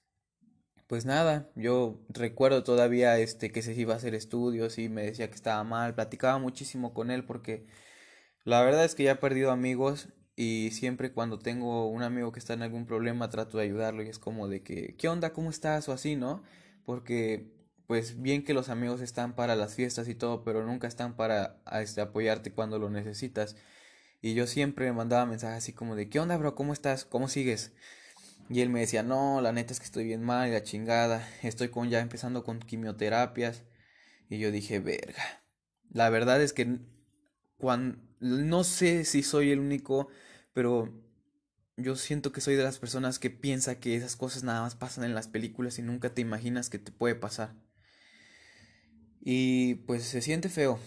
pues 0.87 1.05
nada, 1.05 1.51
yo 1.55 1.99
recuerdo 2.09 2.63
todavía 2.63 3.19
este 3.19 3.51
que 3.51 3.61
se 3.61 3.73
iba 3.75 3.93
a 3.93 3.97
hacer 3.97 4.15
estudios 4.15 4.79
y 4.79 4.89
me 4.89 5.03
decía 5.03 5.29
que 5.29 5.35
estaba 5.35 5.63
mal, 5.63 5.93
platicaba 5.95 6.39
muchísimo 6.39 6.93
con 6.93 7.11
él 7.11 7.25
porque 7.25 7.67
la 8.43 8.63
verdad 8.63 8.85
es 8.85 8.95
que 8.95 9.03
ya 9.03 9.13
he 9.13 9.15
perdido 9.17 9.51
amigos 9.51 10.09
y 10.35 10.71
siempre 10.71 11.11
cuando 11.13 11.39
tengo 11.39 11.89
un 11.89 12.03
amigo 12.03 12.31
que 12.31 12.39
está 12.39 12.53
en 12.53 12.63
algún 12.63 12.85
problema 12.85 13.29
trato 13.29 13.57
de 13.57 13.65
ayudarlo 13.65 14.03
y 14.03 14.09
es 14.09 14.19
como 14.19 14.47
de 14.47 14.63
que, 14.63 14.95
¿qué 14.97 15.07
onda? 15.09 15.33
¿Cómo 15.33 15.49
estás? 15.49 15.89
o 15.89 15.93
así, 15.93 16.15
¿no? 16.15 16.43
Porque 16.85 17.58
pues 17.89 18.21
bien 18.21 18.43
que 18.43 18.53
los 18.53 18.69
amigos 18.69 19.01
están 19.01 19.33
para 19.33 19.55
las 19.55 19.73
fiestas 19.73 20.07
y 20.09 20.13
todo, 20.13 20.43
pero 20.43 20.63
nunca 20.63 20.87
están 20.87 21.15
para 21.15 21.59
este, 21.81 22.01
apoyarte 22.01 22.51
cuando 22.51 22.77
lo 22.77 22.91
necesitas. 22.91 23.55
Y 24.21 24.35
yo 24.35 24.45
siempre 24.45 24.93
mandaba 24.93 25.25
mensajes 25.25 25.57
así 25.57 25.73
como 25.73 25.95
de, 25.95 26.07
¿qué 26.07 26.19
onda, 26.19 26.37
bro? 26.37 26.53
¿Cómo 26.53 26.71
estás? 26.71 27.03
¿Cómo 27.03 27.27
sigues? 27.27 27.73
Y 28.47 28.61
él 28.61 28.69
me 28.69 28.81
decía, 28.81 29.01
no, 29.01 29.41
la 29.41 29.53
neta 29.53 29.73
es 29.73 29.79
que 29.79 29.87
estoy 29.87 30.03
bien 30.03 30.21
mal 30.23 30.51
la 30.51 30.61
chingada, 30.61 31.27
estoy 31.41 31.69
con 31.69 31.89
ya 31.89 31.99
empezando 31.99 32.43
con 32.43 32.59
quimioterapias. 32.59 33.63
Y 34.29 34.37
yo 34.37 34.51
dije, 34.51 34.79
verga. 34.79 35.41
La 35.89 36.11
verdad 36.11 36.43
es 36.43 36.53
que 36.53 36.77
cuando, 37.57 37.97
no 38.19 38.63
sé 38.65 39.03
si 39.03 39.23
soy 39.23 39.49
el 39.49 39.59
único, 39.59 40.09
pero 40.53 40.93
yo 41.75 41.95
siento 41.95 42.31
que 42.31 42.41
soy 42.41 42.53
de 42.53 42.63
las 42.63 42.77
personas 42.77 43.17
que 43.17 43.31
piensa 43.31 43.79
que 43.79 43.95
esas 43.95 44.15
cosas 44.15 44.43
nada 44.43 44.61
más 44.61 44.75
pasan 44.75 45.05
en 45.05 45.15
las 45.15 45.27
películas 45.27 45.79
y 45.79 45.81
nunca 45.81 46.13
te 46.13 46.21
imaginas 46.21 46.69
que 46.69 46.77
te 46.77 46.91
puede 46.91 47.15
pasar. 47.15 47.55
Y 49.21 49.75
pues 49.75 50.03
se 50.03 50.21
siente 50.21 50.49
feo. 50.49 50.79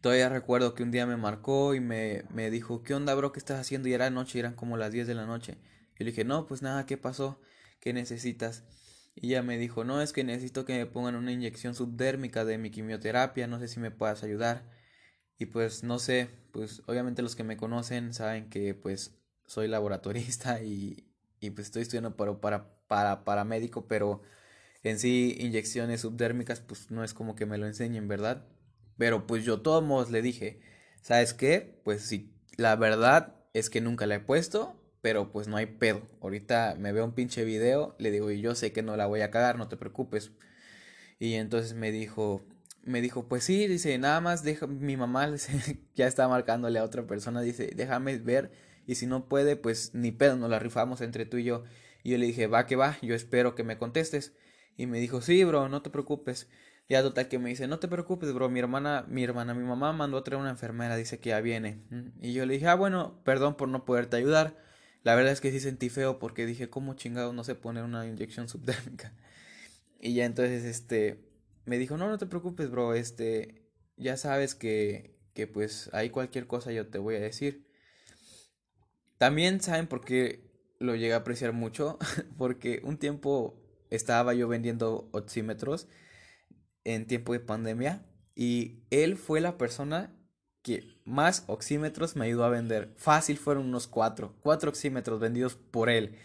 Todavía 0.00 0.28
recuerdo 0.28 0.74
que 0.74 0.82
un 0.82 0.90
día 0.90 1.06
me 1.06 1.16
marcó 1.16 1.74
y 1.74 1.80
me, 1.80 2.24
me 2.30 2.50
dijo, 2.50 2.82
¿qué 2.82 2.94
onda, 2.94 3.14
bro? 3.14 3.32
¿Qué 3.32 3.38
estás 3.38 3.60
haciendo? 3.60 3.88
Y 3.88 3.94
era 3.94 4.10
noche, 4.10 4.38
eran 4.38 4.54
como 4.54 4.76
las 4.76 4.92
10 4.92 5.06
de 5.06 5.14
la 5.14 5.26
noche. 5.26 5.58
Yo 5.98 6.04
le 6.04 6.06
dije, 6.06 6.24
no, 6.24 6.46
pues 6.46 6.62
nada, 6.62 6.86
¿qué 6.86 6.96
pasó? 6.98 7.40
¿Qué 7.80 7.92
necesitas? 7.92 8.64
Y 9.14 9.28
ella 9.28 9.42
me 9.42 9.56
dijo, 9.58 9.84
no, 9.84 10.02
es 10.02 10.12
que 10.12 10.24
necesito 10.24 10.64
que 10.64 10.76
me 10.78 10.86
pongan 10.86 11.14
una 11.16 11.32
inyección 11.32 11.74
subdérmica 11.74 12.44
de 12.44 12.58
mi 12.58 12.70
quimioterapia, 12.70 13.46
no 13.46 13.58
sé 13.60 13.68
si 13.68 13.80
me 13.80 13.90
puedas 13.90 14.24
ayudar. 14.24 14.64
Y 15.38 15.46
pues 15.46 15.82
no 15.84 15.98
sé, 15.98 16.30
pues 16.52 16.82
obviamente 16.86 17.22
los 17.22 17.36
que 17.36 17.44
me 17.44 17.56
conocen 17.56 18.14
saben 18.14 18.50
que 18.50 18.74
pues 18.74 19.16
soy 19.46 19.68
laboratorista 19.68 20.62
y, 20.62 21.08
y 21.40 21.50
pues 21.50 21.68
estoy 21.68 21.82
estudiando 21.82 22.16
para, 22.16 22.40
para, 22.40 22.76
para, 22.86 23.24
para 23.24 23.44
médico, 23.44 23.86
pero 23.88 24.22
en 24.84 24.98
sí 24.98 25.36
inyecciones 25.40 26.02
subdérmicas 26.02 26.60
pues 26.60 26.90
no 26.90 27.02
es 27.02 27.14
como 27.14 27.34
que 27.34 27.46
me 27.46 27.58
lo 27.58 27.66
enseñen, 27.66 28.06
¿verdad? 28.06 28.46
Pero 28.96 29.26
pues 29.26 29.44
yo 29.44 29.60
todos 29.60 29.82
modos 29.82 30.10
le 30.10 30.22
dije, 30.22 30.60
¿sabes 31.00 31.34
qué? 31.34 31.80
Pues 31.84 32.02
sí, 32.02 32.32
la 32.56 32.76
verdad 32.76 33.34
es 33.54 33.70
que 33.70 33.80
nunca 33.80 34.06
la 34.06 34.16
he 34.16 34.20
puesto, 34.20 34.80
pero 35.00 35.32
pues 35.32 35.48
no 35.48 35.56
hay 35.56 35.66
pedo. 35.66 36.02
Ahorita 36.20 36.76
me 36.78 36.92
veo 36.92 37.04
un 37.04 37.14
pinche 37.14 37.44
video, 37.44 37.96
le 37.98 38.10
digo, 38.10 38.30
y 38.30 38.40
yo 38.40 38.54
sé 38.54 38.72
que 38.72 38.82
no 38.82 38.96
la 38.96 39.06
voy 39.06 39.22
a 39.22 39.30
cagar, 39.30 39.58
no 39.58 39.68
te 39.68 39.76
preocupes. 39.76 40.32
Y 41.18 41.34
entonces 41.34 41.74
me 41.74 41.90
dijo, 41.90 42.44
me 42.82 43.00
dijo, 43.00 43.28
pues 43.28 43.44
sí, 43.44 43.66
dice, 43.66 43.96
nada 43.98 44.20
más 44.20 44.42
deja, 44.42 44.66
mi 44.66 44.96
mamá 44.96 45.34
ya 45.94 46.06
está 46.06 46.28
marcándole 46.28 46.78
a 46.78 46.84
otra 46.84 47.06
persona, 47.06 47.40
dice, 47.40 47.72
déjame 47.74 48.18
ver, 48.18 48.52
y 48.86 48.96
si 48.96 49.06
no 49.06 49.28
puede, 49.28 49.56
pues 49.56 49.94
ni 49.94 50.12
pedo, 50.12 50.36
nos 50.36 50.50
la 50.50 50.58
rifamos 50.58 51.00
entre 51.00 51.26
tú 51.26 51.38
y 51.38 51.44
yo. 51.44 51.64
Y 52.02 52.10
yo 52.10 52.18
le 52.18 52.26
dije, 52.26 52.46
va 52.46 52.66
que 52.66 52.76
va, 52.76 52.98
yo 53.00 53.14
espero 53.14 53.54
que 53.54 53.64
me 53.64 53.78
contestes. 53.78 54.34
Y 54.76 54.86
me 54.86 54.98
dijo, 54.98 55.20
sí, 55.20 55.44
bro, 55.44 55.68
no 55.68 55.82
te 55.82 55.90
preocupes. 55.90 56.48
Ya 56.88 57.02
total 57.02 57.28
que 57.28 57.38
me 57.38 57.48
dice, 57.48 57.66
no 57.66 57.78
te 57.78 57.88
preocupes, 57.88 58.32
bro, 58.32 58.50
mi 58.50 58.60
hermana, 58.60 59.06
mi 59.08 59.24
hermana, 59.24 59.54
mi 59.54 59.64
mamá 59.64 59.92
mandó 59.92 60.18
a 60.18 60.24
traer 60.24 60.40
una 60.40 60.50
enfermera, 60.50 60.96
dice 60.96 61.18
que 61.18 61.30
ya 61.30 61.40
viene. 61.40 61.82
Y 62.20 62.34
yo 62.34 62.44
le 62.44 62.54
dije, 62.54 62.66
ah, 62.66 62.74
bueno, 62.74 63.20
perdón 63.24 63.56
por 63.56 63.68
no 63.68 63.84
poderte 63.84 64.16
ayudar. 64.16 64.58
La 65.02 65.14
verdad 65.14 65.32
es 65.32 65.40
que 65.40 65.50
sí 65.50 65.60
sentí 65.60 65.88
feo 65.88 66.18
porque 66.18 66.46
dije, 66.46 66.68
¿cómo 66.68 66.94
chingado 66.94 67.32
no 67.32 67.44
sé 67.44 67.54
poner 67.54 67.84
una 67.84 68.06
inyección 68.06 68.48
subdérmica? 68.48 69.12
Y 70.00 70.12
ya 70.12 70.26
entonces, 70.26 70.64
este, 70.64 71.24
me 71.64 71.78
dijo, 71.78 71.96
no, 71.96 72.10
no 72.10 72.18
te 72.18 72.26
preocupes, 72.26 72.70
bro, 72.70 72.92
este, 72.92 73.62
ya 73.96 74.18
sabes 74.18 74.54
que, 74.54 75.16
que 75.32 75.46
pues 75.46 75.88
hay 75.94 76.10
cualquier 76.10 76.46
cosa 76.46 76.72
yo 76.72 76.88
te 76.88 76.98
voy 76.98 77.14
a 77.14 77.20
decir. 77.20 77.66
También 79.16 79.62
saben 79.62 79.86
por 79.86 80.04
qué 80.04 80.50
lo 80.78 80.94
llegué 80.94 81.14
a 81.14 81.18
apreciar 81.18 81.54
mucho, 81.54 81.98
porque 82.36 82.82
un 82.84 82.98
tiempo 82.98 83.63
estaba 83.90 84.34
yo 84.34 84.48
vendiendo 84.48 85.08
oxímetros 85.12 85.88
en 86.84 87.06
tiempo 87.06 87.32
de 87.32 87.40
pandemia 87.40 88.04
y 88.34 88.82
él 88.90 89.16
fue 89.16 89.40
la 89.40 89.56
persona 89.56 90.14
que 90.62 90.82
más 91.04 91.44
oxímetros 91.46 92.16
me 92.16 92.24
ayudó 92.24 92.44
a 92.44 92.48
vender. 92.48 92.94
Fácil 92.96 93.36
fueron 93.36 93.66
unos 93.66 93.86
cuatro, 93.86 94.34
cuatro 94.40 94.70
oxímetros 94.70 95.20
vendidos 95.20 95.54
por 95.56 95.90
él. 95.90 96.16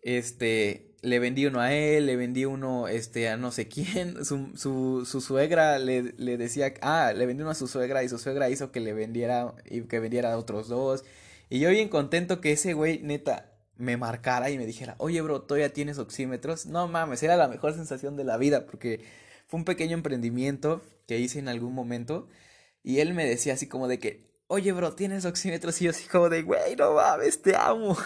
Este, 0.00 0.94
le 1.02 1.18
vendí 1.18 1.46
uno 1.46 1.60
a 1.60 1.74
él, 1.74 2.06
le 2.06 2.16
vendí 2.16 2.44
uno 2.44 2.88
este, 2.88 3.28
a 3.28 3.36
no 3.36 3.50
sé 3.50 3.68
quién. 3.68 4.24
Su, 4.24 4.52
su, 4.56 5.04
su 5.04 5.20
suegra 5.20 5.78
le, 5.78 6.14
le, 6.16 6.36
decía, 6.36 6.72
ah, 6.82 7.12
le 7.14 7.26
vendí 7.26 7.42
uno 7.42 7.50
a 7.50 7.54
su 7.54 7.66
suegra 7.66 8.02
y 8.04 8.08
su 8.08 8.18
suegra 8.18 8.48
hizo 8.48 8.70
que 8.72 8.80
le 8.80 8.92
vendiera 8.92 9.54
y 9.68 9.82
que 9.82 9.98
vendiera 10.00 10.32
a 10.32 10.38
otros 10.38 10.68
dos. 10.68 11.04
Y 11.50 11.60
yo 11.60 11.70
bien 11.70 11.88
contento 11.88 12.40
que 12.40 12.52
ese 12.52 12.74
güey, 12.74 13.00
neta, 13.02 13.57
me 13.78 13.96
marcara 13.96 14.50
y 14.50 14.58
me 14.58 14.66
dijera, 14.66 14.96
oye, 14.98 15.20
bro, 15.22 15.42
¿todavía 15.42 15.72
tienes 15.72 15.98
oxímetros? 15.98 16.66
No 16.66 16.88
mames, 16.88 17.22
era 17.22 17.36
la 17.36 17.48
mejor 17.48 17.74
sensación 17.74 18.16
de 18.16 18.24
la 18.24 18.36
vida 18.36 18.66
porque 18.66 19.04
fue 19.46 19.58
un 19.58 19.64
pequeño 19.64 19.94
emprendimiento 19.94 20.82
que 21.06 21.18
hice 21.18 21.38
en 21.38 21.48
algún 21.48 21.74
momento 21.74 22.28
y 22.82 23.00
él 23.00 23.14
me 23.14 23.26
decía 23.26 23.54
así 23.54 23.66
como 23.68 23.88
de 23.88 23.98
que, 23.98 24.28
oye, 24.48 24.72
bro, 24.72 24.94
¿tienes 24.94 25.24
oxímetros? 25.24 25.80
Y 25.80 25.84
yo 25.86 25.90
así 25.90 26.08
como 26.08 26.28
de, 26.28 26.42
güey, 26.42 26.74
no 26.76 26.94
mames, 26.94 27.42
te 27.42 27.54
amo. 27.56 27.96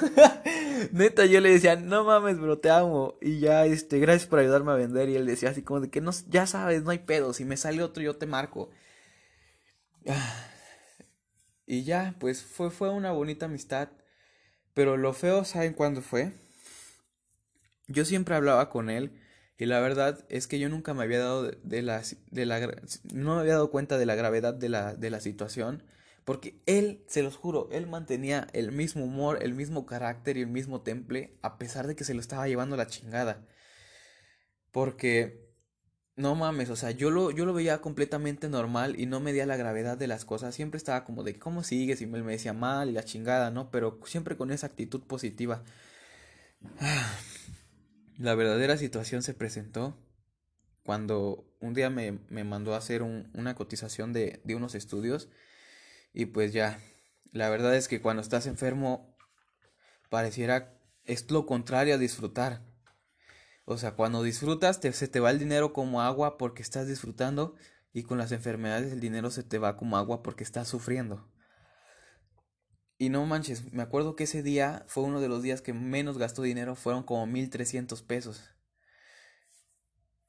Neta, 0.93 1.25
yo 1.27 1.41
le 1.41 1.51
decía, 1.53 1.77
no 1.77 2.05
mames, 2.05 2.39
bro, 2.39 2.59
te 2.59 2.71
amo. 2.71 3.17
Y 3.21 3.41
ya, 3.41 3.65
este, 3.67 3.99
gracias 4.01 4.29
por 4.29 4.41
ayudarme 4.41 4.73
a 4.73 4.77
vender. 4.77 5.09
Y 5.09 5.17
él 5.17 5.27
decía 5.27 5.51
así 5.51 5.63
como 5.63 5.81
de 5.81 5.91
que, 5.91 6.01
no, 6.01 6.11
ya 6.29 6.47
sabes, 6.47 6.83
no 6.83 6.91
hay 6.91 6.99
pedo, 6.99 7.33
si 7.33 7.45
me 7.45 7.57
sale 7.57 7.83
otro 7.83 8.03
yo 8.03 8.17
te 8.17 8.27
marco. 8.27 8.71
Y 11.65 11.85
ya, 11.85 12.17
pues 12.19 12.43
fue, 12.43 12.71
fue 12.71 12.91
una 12.91 13.13
bonita 13.13 13.47
amistad. 13.47 13.89
Pero 14.75 14.97
lo 14.97 15.13
feo, 15.13 15.45
¿saben 15.45 15.75
cuándo 15.75 16.03
fue? 16.03 16.33
Yo 17.89 18.05
siempre 18.05 18.35
hablaba 18.35 18.71
con 18.71 18.91
él 18.91 19.13
y 19.59 19.67
la 19.67 19.81
verdad 19.81 20.25
es 20.29 20.47
que 20.47 20.59
yo 20.59 20.69
nunca 20.69 20.95
me 20.95 21.03
había 21.03 21.19
dado 21.19 21.43
de, 21.43 21.83
la, 21.83 22.03
de 22.31 22.47
la, 22.47 22.61
no 23.13 23.35
me 23.35 23.41
había 23.41 23.55
dado 23.55 23.71
cuenta 23.71 23.99
de 23.99 24.07
la 24.07 24.15
gravedad 24.15 24.55
de 24.55 24.69
la, 24.69 24.95
de 24.95 25.11
la 25.11 25.21
situación 25.21 25.83
porque 26.25 26.61
él, 26.67 27.05
se 27.09 27.23
los 27.23 27.37
juro, 27.37 27.69
él 27.73 27.87
mantenía 27.87 28.47
el 28.53 28.71
mismo 28.71 29.05
humor, 29.05 29.39
el 29.43 29.55
mismo 29.55 29.87
carácter 29.87 30.37
y 30.37 30.43
el 30.43 30.47
mismo 30.47 30.81
temple 30.83 31.37
a 31.43 31.59
pesar 31.59 31.87
de 31.87 31.97
que 31.97 32.05
se 32.05 32.15
lo 32.15 32.21
estaba 32.21 32.47
llevando 32.47 32.77
la 32.77 32.87
chingada. 32.87 33.45
Porque 34.71 35.42
no 36.17 36.35
mames, 36.35 36.69
o 36.71 36.77
sea, 36.77 36.91
yo 36.91 37.11
lo, 37.11 37.31
yo 37.31 37.47
lo 37.47 37.55
veía 37.55 37.81
completamente 37.81 38.49
normal 38.49 38.99
y 39.01 39.07
no 39.07 39.21
medía 39.21 39.47
la 39.47 39.57
gravedad 39.57 39.97
de 39.97 40.07
las 40.07 40.25
cosas. 40.25 40.55
Siempre 40.55 40.79
estaba 40.79 41.05
como 41.05 41.23
de, 41.23 41.39
¿cómo 41.39 41.63
sigues? 41.63 42.01
Y 42.01 42.05
él 42.05 42.25
me 42.25 42.33
decía 42.33 42.53
mal 42.53 42.91
y 42.91 42.93
la 42.93 43.05
chingada, 43.05 43.51
¿no? 43.51 43.71
Pero 43.71 43.99
siempre 44.05 44.37
con 44.37 44.51
esa 44.51 44.67
actitud 44.67 45.03
positiva. 45.03 45.63
La 48.19 48.35
verdadera 48.35 48.77
situación 48.77 49.23
se 49.23 49.35
presentó 49.35 49.97
cuando 50.85 51.47
un 51.61 51.75
día 51.75 51.91
me, 51.91 52.21
me 52.29 52.45
mandó 52.45 52.75
a 52.75 52.79
hacer 52.79 53.03
una 53.03 53.55
cotización 53.55 54.13
de, 54.13 54.41
de 54.45 54.55
unos 54.55 54.75
estudios. 54.75 55.29
Y 56.13 56.27
pues 56.27 56.53
ya, 56.53 56.79
la 57.33 57.49
verdad 57.49 57.75
es 57.75 57.89
que 57.89 58.01
cuando 58.01 58.23
estás 58.23 58.47
enfermo, 58.47 59.17
pareciera 60.11 60.79
es 61.05 61.31
lo 61.31 61.47
contrario 61.47 61.95
a 61.95 61.99
disfrutar. 61.99 62.63
O 63.65 63.79
sea, 63.79 63.93
cuando 63.93 64.23
disfrutas 64.23 64.81
se 64.81 65.09
te 65.09 65.21
va 65.21 65.31
el 65.31 65.39
dinero 65.39 65.73
como 65.73 66.03
agua 66.03 66.37
porque 66.37 66.63
estás 66.63 66.89
disfrutando 66.89 67.55
y 67.93 68.03
con 68.03 68.19
las 68.19 68.33
enfermedades 68.33 68.93
el 68.93 69.01
dinero 69.01 69.31
se 69.31 69.43
te 69.43 69.59
va 69.59 69.77
como 69.77 69.97
agua 69.97 70.23
porque 70.23 70.45
estás 70.45 70.69
sufriendo. 70.69 71.29
Y 72.99 73.09
no 73.09 73.27
manches, 73.27 73.73
me 73.73 73.83
acuerdo 73.83 74.15
que 74.15 74.25
ese 74.25 74.43
día 74.43 74.85
fue 74.87 75.03
uno 75.03 75.21
de 75.21 75.29
los 75.29 75.43
días 75.43 75.61
que 75.61 75.73
menos 75.73 76.19
gastó 76.19 76.43
dinero, 76.43 76.77
fueron 76.77 77.03
como 77.03 77.27
1300 77.27 78.03
pesos. 78.03 78.43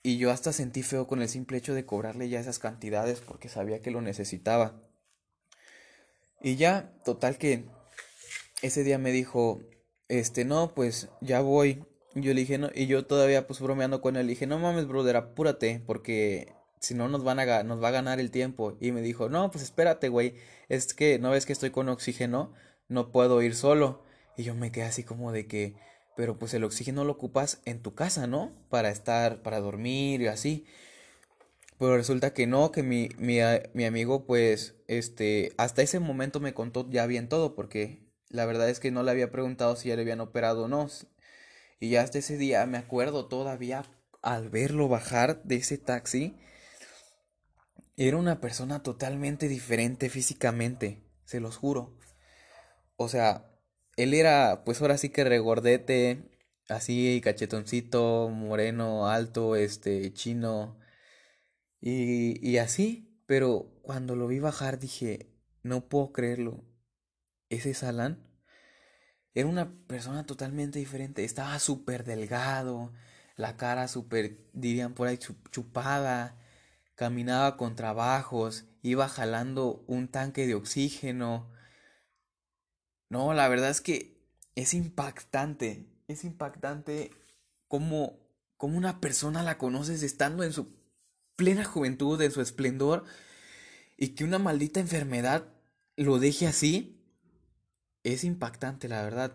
Y 0.02 0.18
yo 0.18 0.32
hasta 0.32 0.52
sentí 0.52 0.84
feo 0.84 1.08
con 1.08 1.22
el 1.22 1.30
simple 1.30 1.58
hecho 1.58 1.74
de 1.74 1.86
cobrarle 1.86 2.30
ya 2.30 2.40
esas 2.40 2.60
cantidades 2.60 3.22
porque 3.22 3.48
sabía 3.48 3.82
que 3.82 3.92
lo 3.92 4.02
necesitaba. 4.02 4.82
Y 6.42 6.58
ya, 6.58 6.94
total 7.06 7.38
que 7.38 7.70
ese 8.62 8.84
día 8.84 8.98
me 8.98 9.12
dijo, 9.12 9.62
este, 10.10 10.44
no, 10.44 10.74
pues 10.74 11.10
ya 11.22 11.40
voy, 11.40 11.86
yo 12.15 12.34
le 12.34 12.41
dije, 12.41 12.58
no, 12.58 12.70
y 12.74 12.88
yo 12.88 13.05
todavía 13.05 13.48
pues 13.48 13.60
bromeando 13.60 14.01
con 14.01 14.15
él, 14.15 14.27
le 14.27 14.32
dije, 14.32 14.48
no 14.48 14.60
mames, 14.60 14.88
brother, 14.88 15.15
apúrate, 15.17 15.82
porque 15.86 16.53
si 16.79 16.93
no 16.93 17.08
nos 17.08 17.24
van 17.24 17.39
a 17.39 17.63
nos 17.63 17.82
va 17.82 17.88
a 17.89 17.91
ganar 17.91 18.20
el 18.20 18.32
tiempo. 18.32 18.77
Y 18.79 18.91
me 18.91 19.01
dijo, 19.01 19.29
no, 19.29 19.50
pues 19.51 19.63
espérate, 19.63 20.10
güey, 20.10 20.36
es 20.70 20.93
que 20.93 21.20
no 21.20 21.32
ves 21.32 21.46
que 21.46 21.53
estoy 21.53 21.72
con 21.72 21.89
oxígeno, 21.89 22.53
no 22.89 23.12
puedo 23.12 23.41
ir 23.41 23.55
solo. 23.55 24.03
Y 24.38 24.43
yo 24.43 24.55
me 24.55 24.72
quedé 24.72 24.86
así 24.86 25.03
como 25.03 25.32
de 25.32 25.48
que, 25.48 25.75
pero 26.15 26.38
pues 26.38 26.53
el 26.53 26.63
oxígeno 26.63 27.03
lo 27.05 27.13
ocupas 27.13 27.62
en 27.65 27.82
tu 27.82 27.96
casa, 27.96 28.27
¿no? 28.27 28.51
Para 28.70 28.89
estar, 28.89 29.41
para 29.43 29.60
dormir 29.60 30.22
y 30.22 30.27
así. 30.27 30.65
Pero 31.77 31.98
resulta 31.98 32.34
que 32.34 32.48
no, 32.48 32.72
que 32.72 32.84
mi, 32.84 33.10
mi, 33.17 33.39
mi 33.74 33.86
amigo 33.86 34.25
pues, 34.25 34.75
este, 34.88 35.53
hasta 35.58 35.82
ese 35.82 36.00
momento 36.00 36.39
me 36.39 36.53
contó 36.53 36.89
ya 36.89 37.05
bien 37.08 37.29
todo, 37.29 37.55
porque 37.55 38.03
la 38.29 38.46
verdad 38.46 38.70
es 38.70 38.79
que 38.79 38.91
no 38.91 39.03
le 39.03 39.12
había 39.12 39.32
preguntado 39.32 39.75
si 39.75 39.89
ya 39.89 39.96
le 39.96 40.01
habían 40.03 40.22
operado 40.22 40.65
o 40.65 40.67
no. 40.67 40.88
Y 41.80 41.89
ya 41.89 42.01
hasta 42.01 42.20
ese 42.20 42.38
día 42.38 42.65
me 42.65 42.77
acuerdo 42.77 43.27
todavía 43.27 43.84
al 44.22 44.50
verlo 44.50 44.88
bajar 44.88 45.44
de 45.44 45.56
ese 45.58 45.77
taxi. 45.77 46.36
Era 47.98 48.18
una 48.18 48.42
persona 48.42 48.82
totalmente 48.84 49.48
diferente 49.48 50.10
físicamente, 50.10 51.03
se 51.25 51.39
los 51.39 51.58
juro. 51.58 51.98
o 52.98 53.10
sea, 53.10 53.50
él 53.98 54.13
era, 54.13 54.63
pues 54.65 54.82
ahora 54.82 54.98
sí 54.98 55.10
que 55.10 55.24
regordete, 55.24 56.32
así, 56.70 57.22
cachetoncito, 57.24 58.30
moreno, 58.30 59.08
alto, 59.10 59.56
este, 59.56 60.13
chino, 60.13 60.80
y, 61.82 62.39
y 62.48 62.58
así, 62.58 63.22
pero 63.27 63.80
cuando 63.84 64.15
lo 64.15 64.27
vi 64.27 64.39
bajar 64.39 64.80
dije, 64.80 65.30
no 65.63 65.88
puedo 65.89 66.12
creerlo, 66.13 66.63
¿ese 67.50 67.72
es 67.72 67.84
Alan? 67.84 68.33
Era 69.34 69.48
una 69.48 69.72
persona 69.88 70.25
totalmente 70.25 70.80
diferente, 70.80 71.24
estaba 71.24 71.58
súper 71.60 72.04
delgado, 72.04 72.94
la 73.36 73.58
cara 73.58 73.88
súper, 73.88 74.38
dirían 74.54 74.94
por 74.94 75.08
ahí, 75.08 75.18
chupada, 75.18 76.38
caminaba 76.96 77.58
con 77.58 77.75
trabajos, 77.75 78.66
iba 78.84 79.10
jalando 79.10 79.84
un 79.88 80.08
tanque 80.08 80.46
de 80.46 80.56
oxígeno. 80.56 81.50
No, 83.10 83.34
la 83.34 83.48
verdad 83.48 83.72
es 83.72 83.82
que 83.82 84.22
es 84.56 84.74
impactante, 84.74 85.88
es 86.08 86.24
impactante 86.24 87.12
cómo, 87.68 88.20
cómo 88.58 88.78
una 88.78 89.02
persona 89.02 89.42
la 89.42 89.58
conoces 89.58 90.04
estando 90.04 90.44
en 90.44 90.54
su 90.54 90.75
plena 91.36 91.66
juventud, 91.66 92.22
en 92.22 92.32
su 92.32 92.42
esplendor, 92.42 93.04
y 93.98 94.10
que 94.10 94.24
una 94.24 94.38
maldita 94.38 94.80
enfermedad 94.80 95.46
lo 95.96 96.20
deje 96.20 96.48
así, 96.48 97.02
es 98.03 98.24
impactante, 98.24 98.88
la 98.88 99.01
verdad. 99.03 99.33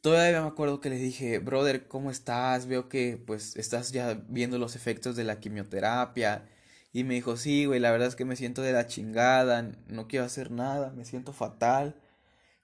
Todavía 0.00 0.40
me 0.42 0.48
acuerdo 0.48 0.80
que 0.80 0.90
le 0.90 0.96
dije, 0.96 1.38
brother, 1.38 1.88
¿cómo 1.88 2.10
estás? 2.10 2.66
Veo 2.66 2.88
que 2.88 3.16
pues 3.26 3.56
estás 3.56 3.92
ya 3.92 4.14
viendo 4.28 4.58
los 4.58 4.76
efectos 4.76 5.16
de 5.16 5.24
la 5.24 5.40
quimioterapia. 5.40 6.48
Y 6.92 7.04
me 7.04 7.14
dijo, 7.14 7.36
sí, 7.36 7.66
güey, 7.66 7.80
la 7.80 7.90
verdad 7.90 8.08
es 8.08 8.16
que 8.16 8.24
me 8.24 8.36
siento 8.36 8.62
de 8.62 8.72
la 8.72 8.86
chingada, 8.86 9.72
no 9.88 10.08
quiero 10.08 10.24
hacer 10.24 10.50
nada, 10.50 10.90
me 10.92 11.04
siento 11.04 11.32
fatal. 11.32 11.96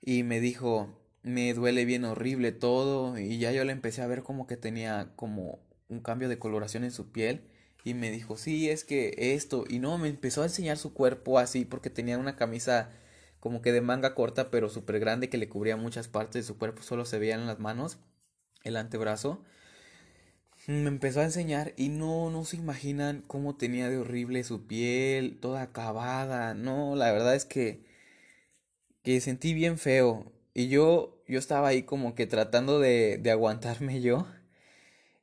Y 0.01 0.23
me 0.23 0.41
dijo, 0.41 0.97
me 1.23 1.53
duele 1.55 1.85
bien 1.85 2.05
horrible 2.05 2.53
todo. 2.53 3.19
Y 3.19 3.39
ya 3.39 3.53
yo 3.53 3.65
le 3.65 3.73
empecé 3.73 4.03
a 4.03 4.07
ver 4.07 4.23
como 4.23 4.47
que 4.47 4.57
tenía 4.57 5.13
como 5.17 5.61
un 5.89 6.01
cambio 6.01 6.29
de 6.29 6.39
coloración 6.39 6.85
en 6.85 6.93
su 6.93 7.11
piel. 7.13 7.43
Y 7.85 7.95
me 7.95 8.11
dijo, 8.11 8.37
sí, 8.37 8.71
es 8.71 8.85
que 8.85 9.15
esto. 9.19 9.65
Y 9.69 9.79
no, 9.81 9.99
me 9.99 10.09
empezó 10.09 10.43
a 10.43 10.47
enseñar 10.47 10.79
su 10.79 10.95
cuerpo 10.95 11.39
así 11.39 11.65
porque 11.65 11.91
tenía 11.91 12.19
una 12.19 12.37
camisa 12.37 12.91
como 13.45 13.61
que 13.61 13.73
de 13.73 13.83
manga 13.83 14.15
corta 14.15 14.51
pero 14.51 14.71
súper 14.71 14.99
grande 15.01 15.29
que 15.29 15.37
le 15.37 15.51
cubría 15.51 15.77
muchas 15.77 16.09
partes 16.09 16.35
de 16.45 16.47
su 16.47 16.57
cuerpo, 16.57 16.81
solo 16.83 17.05
se 17.05 17.19
veían 17.19 17.47
las 17.47 17.59
manos, 17.59 17.99
el 18.65 18.75
antebrazo. 18.79 19.45
Me 20.67 20.89
empezó 20.89 21.21
a 21.21 21.25
enseñar 21.25 21.75
y 21.77 21.91
no, 21.91 22.31
no 22.31 22.47
se 22.47 22.57
imaginan 22.57 23.23
cómo 23.27 23.57
tenía 23.57 23.91
de 23.91 23.99
horrible 23.99 24.43
su 24.45 24.67
piel, 24.67 25.39
toda 25.41 25.61
acabada. 25.61 26.55
No, 26.55 26.97
la 26.97 27.13
verdad 27.13 27.35
es 27.35 27.45
que, 27.45 27.85
que 29.03 29.21
sentí 29.21 29.53
bien 29.53 29.77
feo. 29.79 30.33
Y 30.55 30.69
yo, 30.69 31.23
yo 31.29 31.39
estaba 31.39 31.69
ahí 31.69 31.83
como 31.83 32.15
que 32.15 32.27
tratando 32.27 32.81
de, 32.81 33.19
de 33.19 33.31
aguantarme 33.31 34.01
yo. 34.01 34.27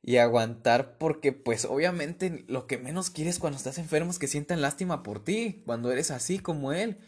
Y 0.02 0.18
aguantar 0.18 0.96
porque 0.98 1.32
pues 1.32 1.64
obviamente 1.64 2.44
lo 2.48 2.68
que 2.68 2.78
menos 2.78 3.10
quieres 3.10 3.40
cuando 3.40 3.56
estás 3.56 3.78
enfermo 3.78 4.12
es 4.12 4.20
que 4.20 4.28
sientan 4.28 4.60
lástima 4.62 5.02
por 5.02 5.24
ti, 5.24 5.62
cuando 5.66 5.90
eres 5.90 6.12
así 6.12 6.38
como 6.38 6.72
él. 6.72 6.98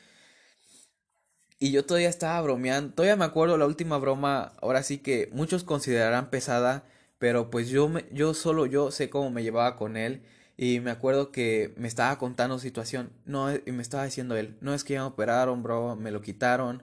Y 1.59 1.71
yo 1.71 1.85
todavía 1.85 2.09
estaba 2.09 2.41
bromeando, 2.43 2.95
todavía 2.95 3.17
me 3.17 3.25
acuerdo 3.25 3.57
la 3.57 3.67
última 3.67 3.99
broma, 3.99 4.53
ahora 4.61 4.83
sí 4.83 4.99
que 4.99 5.31
muchos 5.33 5.65
considerarán 5.65 6.31
pesada, 6.31 6.85
pero 7.19 7.51
pues 7.51 7.69
yo, 7.69 7.89
me, 7.89 8.05
yo 8.13 8.35
solo 8.35 8.67
yo 8.67 8.91
sé 8.91 9.09
cómo 9.09 9.31
me 9.31 9.43
llevaba 9.43 9.77
con 9.77 9.97
él 9.97 10.23
y 10.57 10.81
me 10.81 10.91
acuerdo 10.91 11.33
que 11.33 11.73
me 11.77 11.89
estaba 11.89 12.19
contando 12.19 12.59
situación, 12.59 13.13
no, 13.25 13.55
y 13.55 13.73
me 13.73 13.83
estaba 13.83 14.05
diciendo 14.05 14.37
él, 14.37 14.57
no 14.61 14.75
es 14.75 14.85
que 14.85 14.95
ya 14.95 15.01
me 15.01 15.07
operaron, 15.07 15.63
bro, 15.63 15.97
me 15.97 16.11
lo 16.11 16.21
quitaron, 16.23 16.83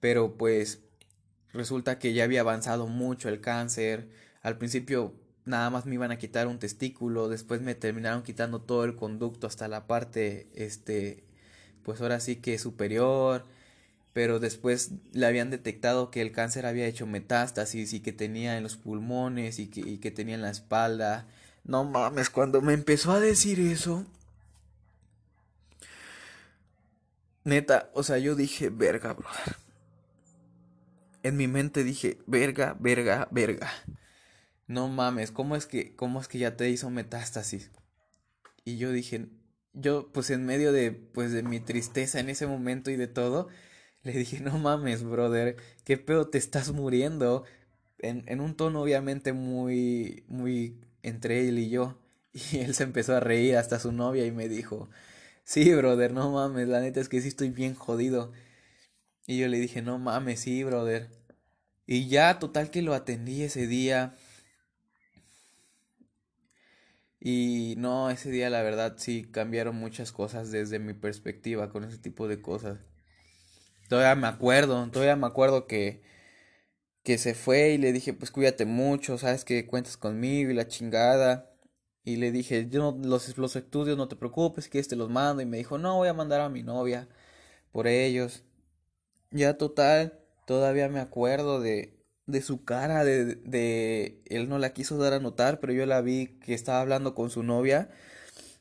pero 0.00 0.36
pues 0.36 0.80
resulta 1.52 1.98
que 1.98 2.12
ya 2.12 2.24
había 2.24 2.40
avanzado 2.40 2.86
mucho 2.86 3.28
el 3.28 3.40
cáncer, 3.40 4.08
al 4.42 4.58
principio 4.58 5.14
nada 5.44 5.70
más 5.70 5.86
me 5.86 5.94
iban 5.94 6.10
a 6.10 6.18
quitar 6.18 6.46
un 6.48 6.58
testículo, 6.58 7.28
después 7.28 7.60
me 7.62 7.74
terminaron 7.74 8.22
quitando 8.22 8.60
todo 8.62 8.84
el 8.84 8.96
conducto 8.96 9.46
hasta 9.46 9.68
la 9.68 9.86
parte, 9.86 10.48
este, 10.54 11.24
pues 11.82 12.00
ahora 12.00 12.20
sí 12.20 12.36
que 12.36 12.58
superior, 12.58 13.44
pero 14.16 14.40
después 14.40 14.92
le 15.12 15.26
habían 15.26 15.50
detectado 15.50 16.10
que 16.10 16.22
el 16.22 16.32
cáncer 16.32 16.64
había 16.64 16.86
hecho 16.86 17.06
metástasis 17.06 17.92
y 17.92 18.00
que 18.00 18.14
tenía 18.14 18.56
en 18.56 18.62
los 18.62 18.78
pulmones 18.78 19.58
y 19.58 19.66
que, 19.68 20.10
tenía 20.10 20.36
en 20.36 20.40
la 20.40 20.48
espalda. 20.48 21.26
No 21.64 21.84
mames, 21.84 22.30
cuando 22.30 22.62
me 22.62 22.72
empezó 22.72 23.12
a 23.12 23.20
decir 23.20 23.60
eso, 23.60 24.06
neta, 27.44 27.90
o 27.92 28.02
sea, 28.02 28.16
yo 28.16 28.34
dije, 28.34 28.70
verga, 28.70 29.12
brother. 29.12 29.56
En 31.22 31.36
mi 31.36 31.46
mente 31.46 31.84
dije, 31.84 32.16
verga, 32.26 32.74
verga, 32.80 33.28
verga. 33.30 33.70
No 34.66 34.88
mames, 34.88 35.30
¿cómo 35.30 35.56
es 35.56 35.66
que, 35.66 35.94
cómo 35.94 36.22
es 36.22 36.28
que 36.28 36.38
ya 36.38 36.56
te 36.56 36.70
hizo 36.70 36.88
metástasis? 36.88 37.70
Y 38.64 38.78
yo 38.78 38.92
dije, 38.92 39.26
yo 39.74 40.10
pues 40.10 40.30
en 40.30 40.46
medio 40.46 40.72
de, 40.72 40.92
pues 40.92 41.32
de 41.32 41.42
mi 41.42 41.60
tristeza 41.60 42.18
en 42.18 42.30
ese 42.30 42.46
momento 42.46 42.90
y 42.90 42.96
de 42.96 43.08
todo, 43.08 43.48
le 44.06 44.12
dije, 44.12 44.40
no 44.40 44.58
mames, 44.58 45.04
brother, 45.04 45.56
qué 45.84 45.98
pedo 45.98 46.28
te 46.28 46.38
estás 46.38 46.72
muriendo. 46.72 47.44
En, 47.98 48.24
en 48.28 48.40
un 48.40 48.54
tono 48.56 48.82
obviamente 48.82 49.32
muy, 49.32 50.24
muy 50.28 50.78
entre 51.02 51.48
él 51.48 51.58
y 51.58 51.70
yo. 51.70 51.98
Y 52.52 52.58
él 52.58 52.74
se 52.74 52.84
empezó 52.84 53.16
a 53.16 53.20
reír 53.20 53.56
hasta 53.56 53.78
su 53.80 53.92
novia 53.92 54.26
y 54.26 54.30
me 54.30 54.48
dijo, 54.48 54.90
sí, 55.44 55.72
brother, 55.74 56.12
no 56.12 56.30
mames, 56.32 56.68
la 56.68 56.80
neta 56.80 57.00
es 57.00 57.08
que 57.08 57.20
sí 57.22 57.28
estoy 57.28 57.50
bien 57.50 57.74
jodido. 57.74 58.32
Y 59.26 59.38
yo 59.38 59.48
le 59.48 59.58
dije, 59.58 59.82
no 59.82 59.98
mames, 59.98 60.40
sí, 60.40 60.62
brother. 60.64 61.08
Y 61.86 62.08
ya, 62.08 62.38
total 62.38 62.70
que 62.70 62.82
lo 62.82 62.94
atendí 62.94 63.42
ese 63.42 63.66
día. 63.66 64.14
Y 67.20 67.74
no, 67.78 68.10
ese 68.10 68.30
día 68.30 68.50
la 68.50 68.62
verdad 68.62 68.94
sí 68.98 69.26
cambiaron 69.30 69.76
muchas 69.76 70.12
cosas 70.12 70.50
desde 70.50 70.78
mi 70.78 70.94
perspectiva 70.94 71.70
con 71.70 71.84
ese 71.84 71.98
tipo 71.98 72.28
de 72.28 72.40
cosas. 72.40 72.78
Todavía 73.88 74.14
me 74.16 74.26
acuerdo, 74.26 74.88
todavía 74.90 75.16
me 75.16 75.26
acuerdo 75.26 75.66
que, 75.66 76.02
que 77.02 77.18
se 77.18 77.34
fue 77.34 77.70
y 77.70 77.78
le 77.78 77.92
dije, 77.92 78.12
pues 78.14 78.30
cuídate 78.30 78.64
mucho, 78.66 79.18
sabes 79.18 79.44
que 79.44 79.66
cuentas 79.66 79.96
conmigo 79.96 80.50
y 80.50 80.54
la 80.54 80.68
chingada. 80.68 81.52
Y 82.04 82.16
le 82.16 82.32
dije, 82.32 82.68
yo 82.70 82.96
los, 83.02 83.36
los 83.38 83.56
estudios 83.56 83.96
no 83.96 84.08
te 84.08 84.16
preocupes, 84.16 84.68
que 84.68 84.78
este 84.78 84.96
los 84.96 85.10
mando. 85.10 85.42
Y 85.42 85.46
me 85.46 85.58
dijo, 85.58 85.78
no, 85.78 85.96
voy 85.96 86.08
a 86.08 86.14
mandar 86.14 86.40
a 86.40 86.48
mi 86.48 86.62
novia 86.62 87.08
por 87.72 87.86
ellos. 87.88 88.44
Ya 89.30 89.58
total, 89.58 90.20
todavía 90.46 90.88
me 90.88 91.00
acuerdo 91.00 91.60
de, 91.60 91.96
de 92.26 92.42
su 92.42 92.64
cara, 92.64 93.04
de, 93.04 93.36
de, 93.36 94.22
él 94.26 94.48
no 94.48 94.58
la 94.58 94.72
quiso 94.72 94.98
dar 94.98 95.12
a 95.14 95.20
notar, 95.20 95.60
pero 95.60 95.72
yo 95.72 95.86
la 95.86 96.00
vi 96.00 96.38
que 96.40 96.54
estaba 96.54 96.80
hablando 96.80 97.14
con 97.14 97.30
su 97.30 97.42
novia 97.42 97.90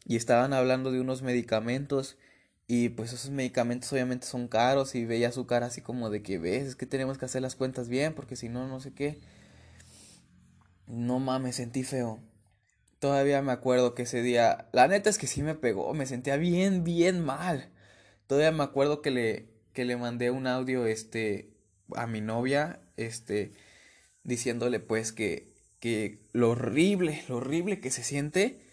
y 0.06 0.16
estaban 0.18 0.54
hablando 0.54 0.92
de 0.92 1.02
unos 1.02 1.22
medicamentos 1.24 2.18
y 2.68 2.90
pues 2.90 3.14
esos 3.14 3.30
medicamentos 3.32 3.92
obviamente 3.94 4.26
son 4.26 4.48
caros 4.48 4.96
y 4.96 5.06
veía 5.06 5.32
su 5.32 5.46
cara 5.46 5.68
así 5.68 5.82
como 5.82 6.10
de 6.10 6.24
que 6.24 6.40
ves, 6.40 6.68
es 6.68 6.76
que 6.76 6.88
tenemos 6.88 7.18
que 7.18 7.26
hacer 7.26 7.42
las 7.42 7.56
cuentas 7.56 7.90
bien 7.90 8.14
porque 8.16 8.36
si 8.36 8.50
no, 8.50 8.68
no 8.68 8.80
sé 8.80 8.94
qué. 8.94 9.20
No 10.88 11.20
mames, 11.20 11.58
sentí 11.58 11.84
feo. 11.84 12.20
Todavía 13.00 13.42
me 13.42 13.52
acuerdo 13.52 13.94
que 13.94 14.04
ese 14.04 14.22
día, 14.22 14.68
la 14.72 14.88
neta 14.88 15.10
es 15.10 15.18
que 15.18 15.28
sí 15.28 15.44
me 15.44 15.56
pegó, 15.56 15.94
me 15.94 16.06
sentía 16.08 16.38
bien, 16.38 16.84
bien 16.84 17.24
mal. 17.24 17.70
Todavía 18.28 18.52
me 18.52 18.64
acuerdo 18.64 19.02
que 19.02 19.12
le, 19.12 19.50
que 19.74 19.86
le 19.86 19.98
mandé 19.98 20.32
un 20.32 20.48
audio, 20.48 20.86
este, 20.88 21.52
a 21.96 22.08
mi 22.08 22.22
novia, 22.22 22.80
este, 22.98 23.54
diciéndole 24.24 24.80
pues 24.80 25.12
que, 25.12 25.54
que 25.80 26.20
lo 26.34 26.52
horrible, 26.52 27.24
lo 27.28 27.38
horrible 27.38 27.80
que 27.80 27.92
se 27.92 28.04
siente 28.04 28.65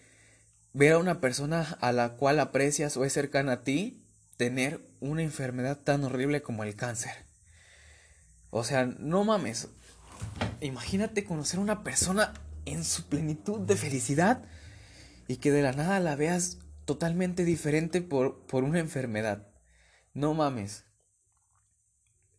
ver 0.73 0.93
a 0.93 0.97
una 0.97 1.21
persona 1.21 1.77
a 1.79 1.91
la 1.91 2.15
cual 2.15 2.39
aprecias 2.39 2.97
o 2.97 3.05
es 3.05 3.13
cercana 3.13 3.53
a 3.53 3.61
ti 3.63 4.03
tener 4.37 4.81
una 4.99 5.21
enfermedad 5.21 5.79
tan 5.79 6.03
horrible 6.03 6.41
como 6.41 6.63
el 6.63 6.75
cáncer. 6.75 7.13
O 8.49 8.63
sea, 8.63 8.85
no 8.85 9.23
mames. 9.23 9.67
Imagínate 10.61 11.23
conocer 11.23 11.59
a 11.59 11.63
una 11.63 11.83
persona 11.83 12.33
en 12.65 12.83
su 12.83 13.05
plenitud 13.05 13.61
de 13.61 13.75
felicidad 13.75 14.43
y 15.27 15.37
que 15.37 15.51
de 15.51 15.61
la 15.61 15.73
nada 15.73 15.99
la 15.99 16.15
veas 16.15 16.59
totalmente 16.85 17.45
diferente 17.45 18.01
por, 18.01 18.45
por 18.45 18.63
una 18.63 18.79
enfermedad. 18.79 19.47
No 20.13 20.33
mames. 20.33 20.85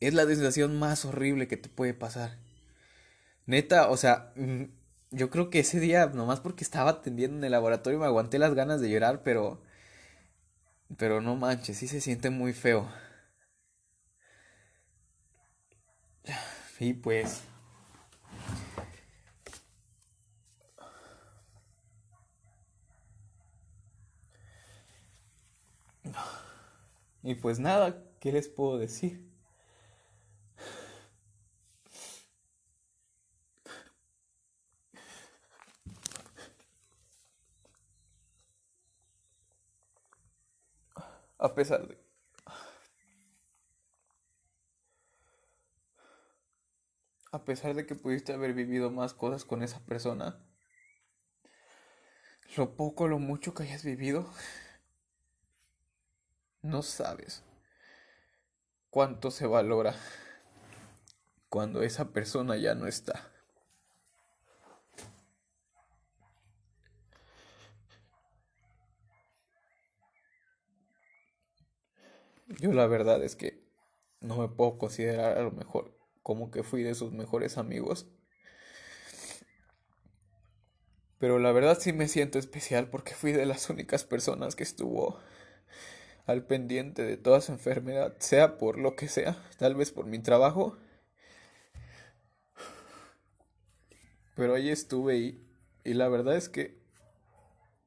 Es 0.00 0.14
la 0.14 0.26
desgraciación 0.26 0.78
más 0.78 1.04
horrible 1.04 1.48
que 1.48 1.56
te 1.56 1.68
puede 1.68 1.94
pasar. 1.94 2.38
Neta, 3.46 3.90
o 3.90 3.96
sea, 3.96 4.32
mm, 4.36 4.64
yo 5.14 5.30
creo 5.30 5.50
que 5.50 5.60
ese 5.60 5.80
día, 5.80 6.06
nomás 6.06 6.40
porque 6.40 6.64
estaba 6.64 6.90
atendiendo 6.90 7.38
en 7.38 7.44
el 7.44 7.52
laboratorio, 7.52 7.98
me 7.98 8.06
aguanté 8.06 8.38
las 8.38 8.54
ganas 8.54 8.80
de 8.80 8.90
llorar, 8.90 9.22
pero. 9.22 9.60
Pero 10.96 11.20
no 11.20 11.36
manches, 11.36 11.76
sí 11.76 11.86
se 11.88 12.00
siente 12.00 12.30
muy 12.30 12.54
feo. 12.54 12.88
Y 16.80 16.92
pues. 16.94 17.42
Y 27.24 27.34
pues 27.34 27.58
nada, 27.58 28.04
¿qué 28.20 28.30
les 28.30 28.46
puedo 28.48 28.78
decir? 28.78 29.28
A 41.54 41.56
pesar 41.56 41.86
de... 41.86 41.96
A 47.30 47.44
pesar 47.44 47.74
de 47.76 47.86
que 47.86 47.94
pudiste 47.94 48.32
haber 48.32 48.54
vivido 48.54 48.90
más 48.90 49.14
cosas 49.14 49.44
con 49.44 49.62
esa 49.62 49.78
persona, 49.86 50.44
lo 52.56 52.74
poco, 52.74 53.06
lo 53.06 53.20
mucho 53.20 53.54
que 53.54 53.62
hayas 53.62 53.84
vivido, 53.84 54.28
no 56.62 56.82
sabes 56.82 57.44
cuánto 58.90 59.30
se 59.30 59.46
valora 59.46 59.94
cuando 61.48 61.84
esa 61.84 62.08
persona 62.08 62.56
ya 62.56 62.74
no 62.74 62.88
está. 62.88 63.32
Yo 72.46 72.72
la 72.72 72.86
verdad 72.86 73.22
es 73.22 73.36
que 73.36 73.64
no 74.20 74.38
me 74.38 74.48
puedo 74.48 74.78
considerar 74.78 75.38
a 75.38 75.42
lo 75.42 75.50
mejor 75.50 75.96
como 76.22 76.50
que 76.50 76.62
fui 76.62 76.82
de 76.82 76.94
sus 76.94 77.12
mejores 77.12 77.58
amigos. 77.58 78.06
Pero 81.18 81.38
la 81.38 81.52
verdad 81.52 81.78
sí 81.80 81.92
me 81.92 82.08
siento 82.08 82.38
especial 82.38 82.90
porque 82.90 83.14
fui 83.14 83.32
de 83.32 83.46
las 83.46 83.70
únicas 83.70 84.04
personas 84.04 84.56
que 84.56 84.62
estuvo 84.62 85.18
al 86.26 86.44
pendiente 86.46 87.02
de 87.02 87.16
toda 87.16 87.40
su 87.40 87.52
enfermedad, 87.52 88.14
sea 88.18 88.58
por 88.58 88.78
lo 88.78 88.96
que 88.96 89.08
sea, 89.08 89.36
tal 89.58 89.74
vez 89.74 89.90
por 89.90 90.06
mi 90.06 90.18
trabajo. 90.18 90.76
Pero 94.34 94.54
ahí 94.54 94.70
estuve 94.70 95.16
y, 95.16 95.46
y 95.84 95.94
la 95.94 96.08
verdad 96.08 96.36
es 96.36 96.48
que 96.48 96.78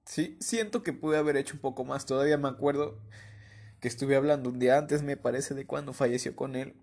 sí, 0.05 0.37
siento 0.39 0.81
que 0.83 0.93
pude 0.93 1.17
haber 1.17 1.37
hecho 1.37 1.55
un 1.55 1.61
poco 1.61 1.83
más. 1.83 2.05
Todavía 2.05 2.37
me 2.37 2.47
acuerdo 2.47 2.99
que 3.79 3.87
estuve 3.87 4.15
hablando 4.15 4.49
un 4.49 4.59
día 4.59 4.77
antes, 4.77 5.03
me 5.03 5.17
parece, 5.17 5.53
de 5.53 5.65
cuando 5.65 5.93
falleció 5.93 6.35
con 6.35 6.55
él. 6.55 6.75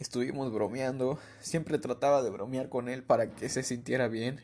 Estuvimos 0.00 0.52
bromeando, 0.52 1.18
siempre 1.40 1.78
trataba 1.78 2.22
de 2.22 2.30
bromear 2.30 2.68
con 2.68 2.88
él 2.88 3.02
para 3.02 3.30
que 3.30 3.48
se 3.48 3.62
sintiera 3.62 4.08
bien. 4.08 4.40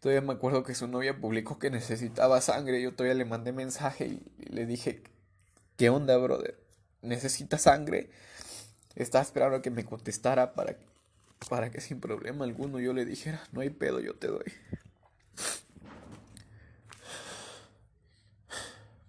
Todavía 0.00 0.22
me 0.22 0.32
acuerdo 0.32 0.62
que 0.62 0.74
su 0.74 0.88
novia 0.88 1.20
publicó 1.20 1.58
que 1.58 1.70
necesitaba 1.70 2.40
sangre, 2.40 2.80
yo 2.80 2.94
todavía 2.94 3.14
le 3.14 3.26
mandé 3.26 3.52
mensaje 3.52 4.06
y, 4.06 4.22
le 4.46 4.64
dije, 4.64 5.02
¿qué 5.76 5.90
onda, 5.90 6.16
brother? 6.16 6.58
¿Necesita 7.02 7.58
sangre? 7.58 8.10
Estaba 8.94 9.22
esperando 9.22 9.58
a 9.58 9.62
que 9.62 9.70
me 9.70 9.84
contestara 9.84 10.54
para, 10.54 10.78
para 11.50 11.70
que 11.70 11.82
sin 11.82 12.00
problema 12.00 12.44
alguno 12.44 12.80
yo 12.80 12.94
le 12.94 13.04
dijera, 13.04 13.42
no 13.52 13.60
hay 13.60 13.70
pedo, 13.70 14.00
yo 14.00 14.14
te 14.14 14.28
doy. 14.28 14.52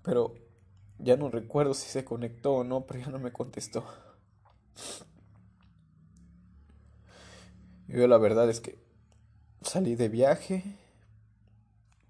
Pero 0.03 0.35
ya 1.03 1.17
no 1.17 1.29
recuerdo 1.29 1.73
si 1.73 1.89
se 1.89 2.05
conectó 2.05 2.53
o 2.53 2.63
no, 2.63 2.85
pero 2.85 2.99
ya 2.99 3.07
no 3.07 3.19
me 3.19 3.31
contestó. 3.31 3.85
Yo 7.87 8.07
la 8.07 8.17
verdad 8.17 8.49
es 8.49 8.61
que 8.61 8.79
salí 9.61 9.95
de 9.95 10.09
viaje 10.09 10.63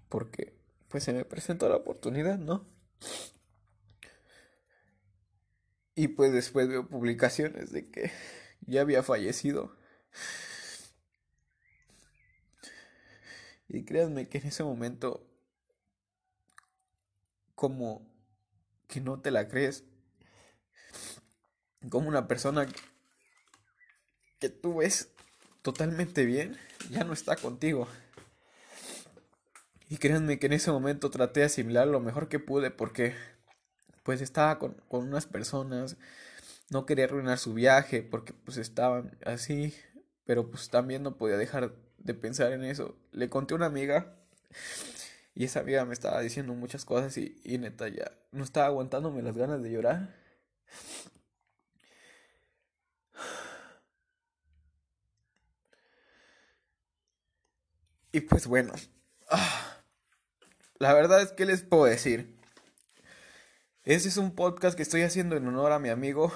porque 0.08 0.54
pues 0.88 1.04
se 1.04 1.12
me 1.12 1.24
presentó 1.24 1.68
la 1.68 1.76
oportunidad, 1.76 2.38
¿no? 2.38 2.66
Y 5.94 6.08
pues 6.08 6.32
después 6.32 6.68
veo 6.68 6.88
publicaciones 6.88 7.72
de 7.72 7.90
que 7.90 8.10
ya 8.66 8.82
había 8.82 9.02
fallecido. 9.02 9.76
Y 13.68 13.84
créanme 13.84 14.28
que 14.28 14.38
en 14.38 14.46
ese 14.46 14.62
momento 14.64 15.26
como 17.54 18.11
que 18.92 19.00
no 19.00 19.18
te 19.18 19.30
la 19.30 19.48
crees. 19.48 19.84
Como 21.88 22.08
una 22.08 22.28
persona 22.28 22.68
que 24.38 24.50
tú 24.50 24.76
ves 24.76 25.08
totalmente 25.62 26.26
bien, 26.26 26.58
ya 26.90 27.02
no 27.02 27.14
está 27.14 27.36
contigo. 27.36 27.88
Y 29.88 29.96
créanme 29.96 30.38
que 30.38 30.46
en 30.46 30.52
ese 30.52 30.70
momento 30.70 31.10
traté 31.10 31.40
de 31.40 31.46
asimilar 31.46 31.88
lo 31.88 32.00
mejor 32.00 32.28
que 32.28 32.38
pude 32.38 32.70
porque 32.70 33.14
pues 34.02 34.20
estaba 34.20 34.58
con, 34.58 34.74
con 34.88 35.08
unas 35.08 35.26
personas, 35.26 35.96
no 36.68 36.84
quería 36.84 37.06
arruinar 37.06 37.38
su 37.38 37.54
viaje 37.54 38.02
porque 38.02 38.34
pues 38.34 38.58
estaban 38.58 39.16
así, 39.24 39.74
pero 40.24 40.50
pues 40.50 40.68
también 40.68 41.02
no 41.02 41.16
podía 41.16 41.36
dejar 41.36 41.74
de 41.96 42.14
pensar 42.14 42.52
en 42.52 42.64
eso. 42.64 42.96
Le 43.12 43.30
conté 43.30 43.54
a 43.54 43.56
una 43.56 43.66
amiga 43.66 44.16
y 45.34 45.44
esa 45.44 45.60
amiga 45.60 45.84
me 45.84 45.94
estaba 45.94 46.20
diciendo 46.20 46.54
muchas 46.54 46.84
cosas 46.84 47.16
y, 47.16 47.40
y 47.44 47.58
neta 47.58 47.88
ya 47.88 48.12
no 48.32 48.44
estaba 48.44 48.66
aguantándome 48.66 49.22
las 49.22 49.36
ganas 49.36 49.62
de 49.62 49.70
llorar. 49.70 50.14
Y 58.12 58.20
pues 58.20 58.46
bueno, 58.46 58.74
la 60.78 60.92
verdad 60.92 61.22
es 61.22 61.32
que 61.32 61.46
les 61.46 61.62
puedo 61.62 61.84
decir. 61.86 62.36
Ese 63.84 64.08
es 64.08 64.16
un 64.16 64.34
podcast 64.34 64.76
que 64.76 64.82
estoy 64.82 65.02
haciendo 65.02 65.36
en 65.36 65.46
honor 65.46 65.72
a 65.72 65.78
mi 65.78 65.88
amigo 65.88 66.32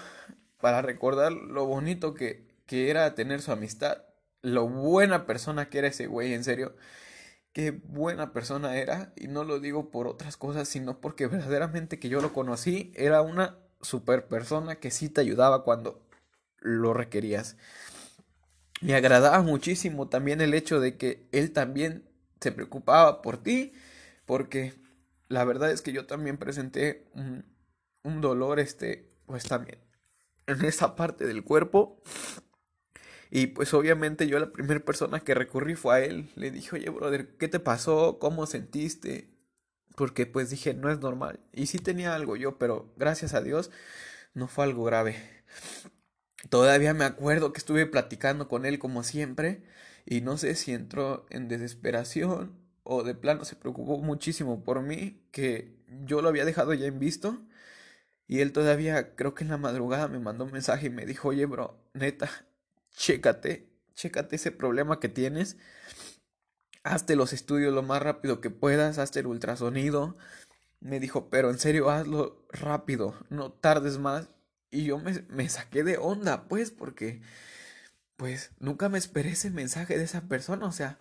para 0.59 0.83
recordar 0.83 1.33
lo 1.33 1.67
bonito 1.67 2.15
que, 2.15 2.49
que 2.67 2.91
era 2.91 3.15
tener 3.15 3.43
su 3.43 3.53
amistad, 3.53 4.05
lo 4.43 4.67
buena 4.69 5.27
persona 5.27 5.69
que 5.69 5.79
era 5.79 5.89
ese 5.89 6.07
güey, 6.07 6.33
en 6.33 6.45
serio 6.45 6.75
qué 7.57 7.71
buena 7.71 8.35
persona 8.35 8.77
era 8.77 9.15
y 9.17 9.29
no 9.29 9.43
lo 9.43 9.61
digo 9.61 9.91
por 9.91 10.09
otras 10.09 10.37
cosas, 10.37 10.69
sino 10.69 11.01
porque 11.01 11.27
verdaderamente 11.27 11.99
que 11.99 12.11
yo 12.11 12.21
lo 12.21 12.35
conocí 12.35 12.93
era 12.95 13.23
una 13.23 13.57
super 13.81 14.27
persona 14.27 14.75
que 14.75 14.91
sí 14.91 15.09
te 15.09 15.23
ayudaba 15.23 15.65
cuando 15.65 16.07
lo 16.59 16.93
requerías. 16.93 17.57
Me 18.83 18.95
agradaba 18.95 19.41
muchísimo 19.41 20.11
también 20.11 20.43
el 20.43 20.53
hecho 20.53 20.81
de 20.81 20.99
que 20.99 21.29
él 21.33 21.53
también 21.53 22.07
se 22.43 22.53
preocupaba 22.53 23.23
por 23.23 23.43
ti, 23.43 23.73
porque 24.27 24.75
la 25.29 25.43
verdad 25.47 25.71
es 25.71 25.81
que 25.81 25.93
yo 25.93 26.05
también 26.05 26.37
presenté 26.37 27.07
un, 27.15 27.47
un 28.03 28.21
dolor, 28.21 28.61
este, 28.61 29.09
pues 29.25 29.45
también 29.45 29.79
en 30.47 30.63
esa 30.63 30.95
parte 30.95 31.27
del 31.27 31.43
cuerpo 31.43 32.03
y 33.31 33.49
pues 33.49 33.75
obviamente 33.75 34.27
yo 34.29 34.39
la 34.39 34.53
primera 34.53 34.81
persona 34.81 35.21
que 35.21 35.35
recurrí 35.35 35.75
fue 35.75 35.95
a 35.97 36.01
él. 36.05 36.31
Le 36.37 36.51
dije, 36.51 36.77
oye, 36.77 36.91
brother, 36.91 37.29
¿qué 37.39 37.49
te 37.49 37.61
pasó? 37.61 38.19
¿Cómo 38.19 38.47
sentiste? 38.47 39.31
Porque 39.97 40.27
pues 40.27 40.51
dije, 40.51 40.75
no 40.75 40.91
es 40.91 41.01
normal. 41.01 41.41
Y 41.53 41.67
sí 41.67 41.79
tenía 41.79 42.15
algo 42.15 42.37
yo, 42.37 42.59
pero 42.59 42.93
gracias 42.97 43.35
a 43.35 43.43
Dios 43.43 43.71
no 44.35 44.49
fue 44.49 44.65
algo 44.65 44.85
grave. 44.85 45.17
Todavía 46.51 46.95
me 46.95 47.05
acuerdo 47.05 47.53
que 47.53 47.59
estuve 47.59 47.87
platicando 47.87 48.49
con 48.49 48.67
él 48.67 48.79
como 48.79 49.03
siempre 49.03 49.63
y 50.05 50.21
no 50.21 50.39
sé 50.39 50.55
si 50.55 50.73
entró 50.73 51.27
en 51.31 51.49
desesperación 51.49 52.53
o 52.85 53.03
de 53.03 53.15
plano 53.15 53.45
se 53.45 53.57
preocupó 53.57 53.99
muchísimo 53.99 54.63
por 54.63 54.83
mí 54.83 55.21
que 55.33 55.75
yo 56.05 56.23
lo 56.23 56.29
había 56.29 56.45
dejado 56.45 56.73
ya 56.75 56.87
en 56.87 57.01
visto 57.01 57.41
y 58.29 58.41
él 58.41 58.53
todavía 58.53 59.15
creo 59.17 59.35
que 59.35 59.45
en 59.45 59.51
la 59.51 59.59
madrugada 59.59 60.09
me 60.09 60.19
mandó 60.21 60.45
un 60.45 60.53
mensaje 60.53 60.87
y 60.87 60.91
me 60.91 61.07
dijo, 61.07 61.29
oye 61.29 61.47
bro, 61.47 61.79
neta, 61.95 62.31
chécate, 62.97 63.69
chécate 63.95 64.37
ese 64.37 64.51
problema 64.51 64.99
que 64.99 65.09
tienes. 65.09 65.57
Hazte 66.83 67.17
los 67.17 67.33
estudios 67.33 67.75
lo 67.75 67.83
más 67.83 68.03
rápido 68.03 68.41
que 68.41 68.51
puedas, 68.51 68.99
hazte 68.99 69.21
el 69.21 69.27
ultrasonido. 69.27 70.17
Me 70.81 71.01
dijo, 71.01 71.31
pero 71.31 71.51
en 71.51 71.59
serio, 71.59 71.91
hazlo 71.91 72.47
rápido, 72.51 73.15
no 73.31 73.53
tardes 73.53 73.99
más. 73.99 74.29
Y 74.71 74.85
yo 74.85 74.99
me, 74.99 75.49
saqué 75.49 75.85
de 75.85 75.99
onda, 75.99 76.49
pues, 76.49 76.71
porque, 76.71 77.23
pues, 78.17 78.53
nunca 78.61 78.89
me 78.89 78.99
esperé 78.99 79.31
ese 79.31 79.51
mensaje 79.51 79.99
de 79.99 80.05
esa 80.05 80.23
persona, 80.29 80.67
o 80.67 80.73
sea, 80.73 80.99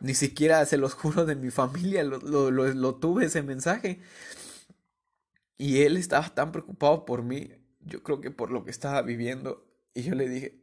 ni 0.00 0.14
siquiera 0.14 0.64
se 0.66 0.76
los 0.76 0.94
juro 0.94 1.26
de 1.26 1.36
mi 1.36 1.50
familia, 1.50 2.04
lo 2.04 2.94
tuve 2.96 3.26
ese 3.26 3.42
mensaje. 3.42 4.00
Y 5.58 5.82
él 5.82 5.96
estaba 5.96 6.28
tan 6.34 6.52
preocupado 6.52 7.04
por 7.04 7.22
mí, 7.22 7.52
yo 7.80 8.02
creo 8.02 8.20
que 8.20 8.30
por 8.30 8.50
lo 8.50 8.64
que 8.64 8.70
estaba 8.70 9.02
viviendo. 9.02 9.66
Y 9.94 10.02
yo 10.02 10.14
le 10.14 10.28
dije, 10.28 10.59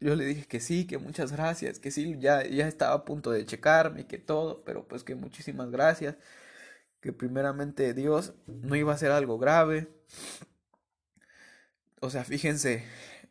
yo 0.00 0.16
le 0.16 0.24
dije 0.24 0.46
que 0.46 0.60
sí, 0.60 0.86
que 0.86 0.98
muchas 0.98 1.32
gracias, 1.32 1.78
que 1.78 1.90
sí, 1.90 2.16
ya, 2.18 2.44
ya 2.44 2.66
estaba 2.68 2.94
a 2.94 3.04
punto 3.04 3.30
de 3.30 3.46
checarme 3.46 4.06
que 4.06 4.18
todo, 4.18 4.64
pero 4.64 4.86
pues 4.88 5.04
que 5.04 5.14
muchísimas 5.14 5.70
gracias, 5.70 6.16
que 7.00 7.12
primeramente 7.12 7.94
Dios 7.94 8.34
no 8.46 8.76
iba 8.76 8.92
a 8.92 8.98
ser 8.98 9.12
algo 9.12 9.38
grave. 9.38 9.88
O 12.00 12.10
sea, 12.10 12.24
fíjense 12.24 12.84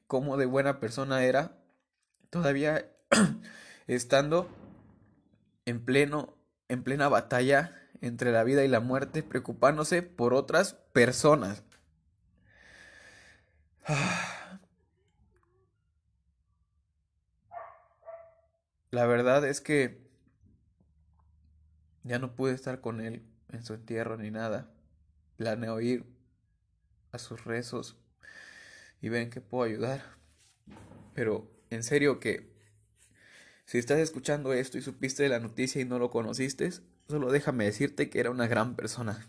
cómo 0.07 0.37
de 0.37 0.45
buena 0.45 0.79
persona 0.79 1.23
era, 1.25 1.57
todavía 2.29 2.89
estando 3.87 4.49
en 5.65 5.83
pleno, 5.83 6.37
en 6.69 6.83
plena 6.83 7.09
batalla 7.09 7.77
entre 8.01 8.31
la 8.31 8.43
vida 8.43 8.63
y 8.63 8.67
la 8.67 8.79
muerte, 8.79 9.23
preocupándose 9.23 10.01
por 10.03 10.33
otras 10.33 10.73
personas. 10.93 11.63
La 18.91 19.05
verdad 19.05 19.47
es 19.47 19.61
que 19.61 20.01
ya 22.03 22.19
no 22.19 22.35
pude 22.35 22.53
estar 22.53 22.81
con 22.81 22.99
él 22.99 23.23
en 23.49 23.63
su 23.63 23.73
entierro 23.73 24.17
ni 24.17 24.31
nada. 24.31 24.69
planeo 25.37 25.79
ir 25.79 26.05
a 27.13 27.17
sus 27.17 27.45
rezos 27.45 27.95
y 29.01 29.07
ven 29.07 29.29
que 29.29 29.39
puedo 29.39 29.63
ayudar. 29.63 30.03
Pero 31.13 31.49
en 31.69 31.83
serio 31.83 32.19
que 32.19 32.51
si 33.63 33.77
estás 33.77 33.99
escuchando 33.99 34.51
esto 34.51 34.77
y 34.77 34.81
supiste 34.81 35.23
de 35.23 35.29
la 35.29 35.39
noticia 35.39 35.81
y 35.81 35.85
no 35.85 35.97
lo 35.97 36.09
conociste, 36.09 36.69
solo 37.07 37.31
déjame 37.31 37.63
decirte 37.63 38.09
que 38.09 38.19
era 38.19 38.29
una 38.29 38.47
gran 38.47 38.75
persona. 38.75 39.25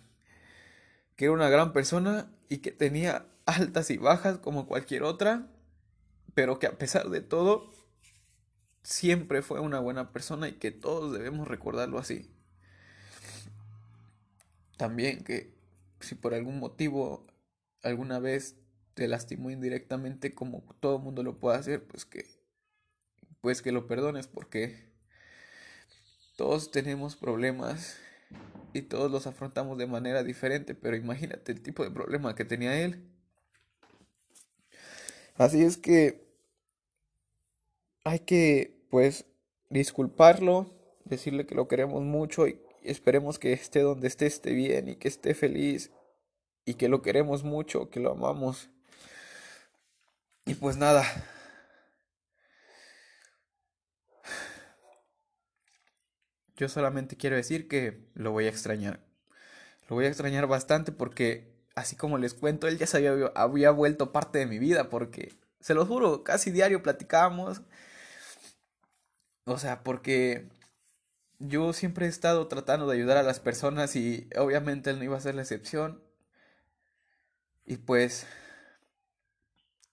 Que 1.14 1.27
era 1.27 1.35
una 1.35 1.48
gran 1.48 1.72
persona 1.72 2.33
y 2.48 2.59
que 2.59 2.72
tenía 2.72 3.27
altas 3.46 3.90
y 3.90 3.96
bajas 3.96 4.38
como 4.38 4.66
cualquier 4.66 5.05
otra, 5.05 5.46
pero 6.35 6.59
que 6.59 6.66
a 6.66 6.79
pesar 6.79 7.11
de 7.11 7.20
todo 7.20 7.82
siempre 8.83 9.42
fue 9.42 9.61
una 9.61 9.81
buena 9.81 10.12
persona 10.12 10.49
y 10.49 10.55
que 10.55 10.71
todos 10.71 11.12
debemos 11.12 11.49
recordarlo 11.49 11.99
así. 11.99 12.31
También 14.77 15.23
que 15.25 15.55
si 16.01 16.14
por 16.14 16.35
algún 16.35 16.59
motivo 16.59 17.27
alguna 17.83 18.18
vez 18.18 18.57
te 18.95 19.09
lastimó 19.09 19.51
indirectamente 19.51 20.35
como 20.35 20.62
todo 20.81 20.99
mundo 20.99 21.23
lo 21.23 21.38
puede 21.38 21.59
hacer, 21.59 21.85
pues 21.85 22.05
que 22.05 22.27
pues 23.40 23.61
que 23.61 23.73
lo 23.73 23.87
perdones 23.88 24.29
porque 24.29 24.92
todos 26.37 26.71
tenemos 26.71 27.16
problemas 27.16 27.99
y 28.73 28.83
todos 28.83 29.11
los 29.11 29.27
afrontamos 29.27 29.79
de 29.79 29.87
manera 29.87 30.23
diferente, 30.23 30.75
pero 30.75 30.97
imagínate 30.97 31.53
el 31.53 31.61
tipo 31.61 31.85
de 31.85 31.90
problema 31.90 32.35
que 32.35 32.45
tenía 32.45 32.81
él. 32.81 33.05
Así 35.37 35.62
es 35.62 35.77
que 35.77 36.32
hay 38.05 38.21
que 38.21 38.87
pues 38.91 39.27
disculparlo, 39.71 40.71
decirle 41.05 41.47
que 41.47 41.55
lo 41.55 41.69
queremos 41.69 42.03
mucho 42.03 42.47
y 42.47 42.61
esperemos 42.83 43.38
que 43.38 43.53
esté 43.53 43.81
donde 43.81 44.09
esté 44.09 44.27
esté 44.27 44.53
bien 44.53 44.88
y 44.88 44.97
que 44.97 45.09
esté 45.09 45.35
feliz 45.35 45.91
y 46.65 46.75
que 46.75 46.88
lo 46.88 47.03
queremos 47.03 47.45
mucho, 47.45 47.91
que 47.91 48.01
lo 48.01 48.12
amamos. 48.12 48.71
Y 50.45 50.55
pues 50.55 50.77
nada. 50.77 51.05
Yo 56.57 56.69
solamente 56.69 57.17
quiero 57.17 57.37
decir 57.37 57.67
que 57.69 58.07
lo 58.15 58.33
voy 58.33 58.47
a 58.47 58.49
extrañar. 58.49 59.01
Lo 59.88 59.97
voy 59.97 60.05
a 60.05 60.09
extrañar 60.09 60.47
bastante 60.47 60.93
porque, 60.93 61.53
así 61.75 61.97
como 61.97 62.19
les 62.19 62.35
cuento, 62.35 62.69
él 62.69 62.79
ya 62.79 62.87
se 62.87 62.99
había, 62.99 63.33
había 63.35 63.71
vuelto 63.71 64.12
parte 64.12 64.38
de 64.38 64.47
mi 64.47 64.59
vida 64.59 64.88
porque, 64.88 65.35
se 65.61 65.75
lo 65.75 65.87
juro, 65.87 66.23
casi 66.25 66.51
diario 66.51 66.83
platicábamos. 66.83 67.62
O 69.44 69.59
sea, 69.59 69.83
porque 69.83 70.48
yo 71.38 71.72
siempre 71.72 72.07
he 72.07 72.09
estado 72.09 72.46
tratando 72.48 72.87
de 72.87 72.96
ayudar 72.96 73.16
a 73.16 73.22
las 73.22 73.40
personas 73.40 73.96
y 73.96 74.28
obviamente 74.38 74.90
él 74.90 74.98
no 74.98 75.05
iba 75.05 75.16
a 75.16 75.20
ser 75.20 75.35
la 75.35 75.42
excepción. 75.42 76.02
Y 77.64 77.76
pues 77.78 78.26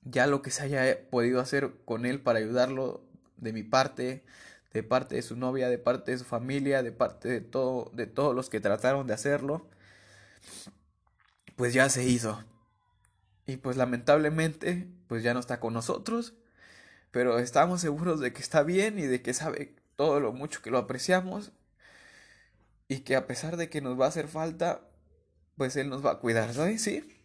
ya 0.01 0.27
lo 0.27 0.41
que 0.41 0.51
se 0.51 0.63
haya 0.63 1.09
podido 1.09 1.39
hacer 1.39 1.73
con 1.85 2.05
él 2.05 2.21
para 2.21 2.39
ayudarlo 2.39 3.03
de 3.37 3.53
mi 3.53 3.63
parte, 3.63 4.23
de 4.73 4.83
parte 4.83 5.15
de 5.15 5.21
su 5.21 5.35
novia, 5.35 5.69
de 5.69 5.77
parte 5.79 6.11
de 6.11 6.17
su 6.19 6.25
familia, 6.25 6.83
de 6.83 6.91
parte 6.91 7.29
de 7.29 7.41
todo 7.41 7.91
de 7.93 8.07
todos 8.07 8.35
los 8.35 8.49
que 8.49 8.59
trataron 8.59 9.07
de 9.07 9.13
hacerlo, 9.13 9.67
pues 11.55 11.73
ya 11.73 11.89
se 11.89 12.05
hizo. 12.05 12.43
Y 13.45 13.57
pues 13.57 13.77
lamentablemente, 13.77 14.87
pues 15.07 15.23
ya 15.23 15.33
no 15.33 15.39
está 15.39 15.59
con 15.59 15.73
nosotros, 15.73 16.35
pero 17.11 17.39
estamos 17.39 17.81
seguros 17.81 18.19
de 18.19 18.33
que 18.33 18.41
está 18.41 18.63
bien 18.63 18.99
y 18.99 19.03
de 19.03 19.21
que 19.21 19.33
sabe 19.33 19.75
todo 19.95 20.19
lo 20.19 20.31
mucho 20.31 20.61
que 20.61 20.71
lo 20.71 20.77
apreciamos 20.77 21.51
y 22.87 23.01
que 23.01 23.15
a 23.15 23.27
pesar 23.27 23.57
de 23.57 23.69
que 23.69 23.81
nos 23.81 23.99
va 23.99 24.05
a 24.05 24.09
hacer 24.09 24.27
falta, 24.27 24.81
pues 25.57 25.75
él 25.75 25.89
nos 25.89 26.05
va 26.05 26.11
a 26.11 26.19
cuidar, 26.19 26.53
¿sabes? 26.53 26.81
Sí. 26.81 27.21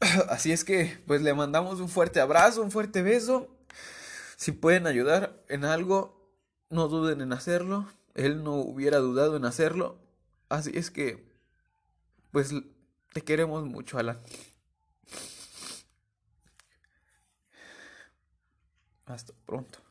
Así 0.28 0.52
es 0.52 0.64
que, 0.64 0.98
pues 1.06 1.22
le 1.22 1.34
mandamos 1.34 1.80
un 1.80 1.88
fuerte 1.88 2.20
abrazo, 2.20 2.62
un 2.62 2.70
fuerte 2.70 3.02
beso. 3.02 3.48
Si 4.36 4.52
pueden 4.52 4.86
ayudar 4.86 5.42
en 5.48 5.64
algo, 5.64 6.30
no 6.70 6.88
duden 6.88 7.20
en 7.20 7.32
hacerlo. 7.32 7.88
Él 8.14 8.44
no 8.44 8.54
hubiera 8.54 8.98
dudado 8.98 9.36
en 9.36 9.44
hacerlo. 9.44 9.98
Así 10.48 10.72
es 10.74 10.90
que, 10.90 11.24
pues 12.30 12.52
te 13.12 13.22
queremos 13.22 13.64
mucho, 13.64 13.98
Alan. 13.98 14.20
Hasta 19.06 19.32
pronto. 19.46 19.81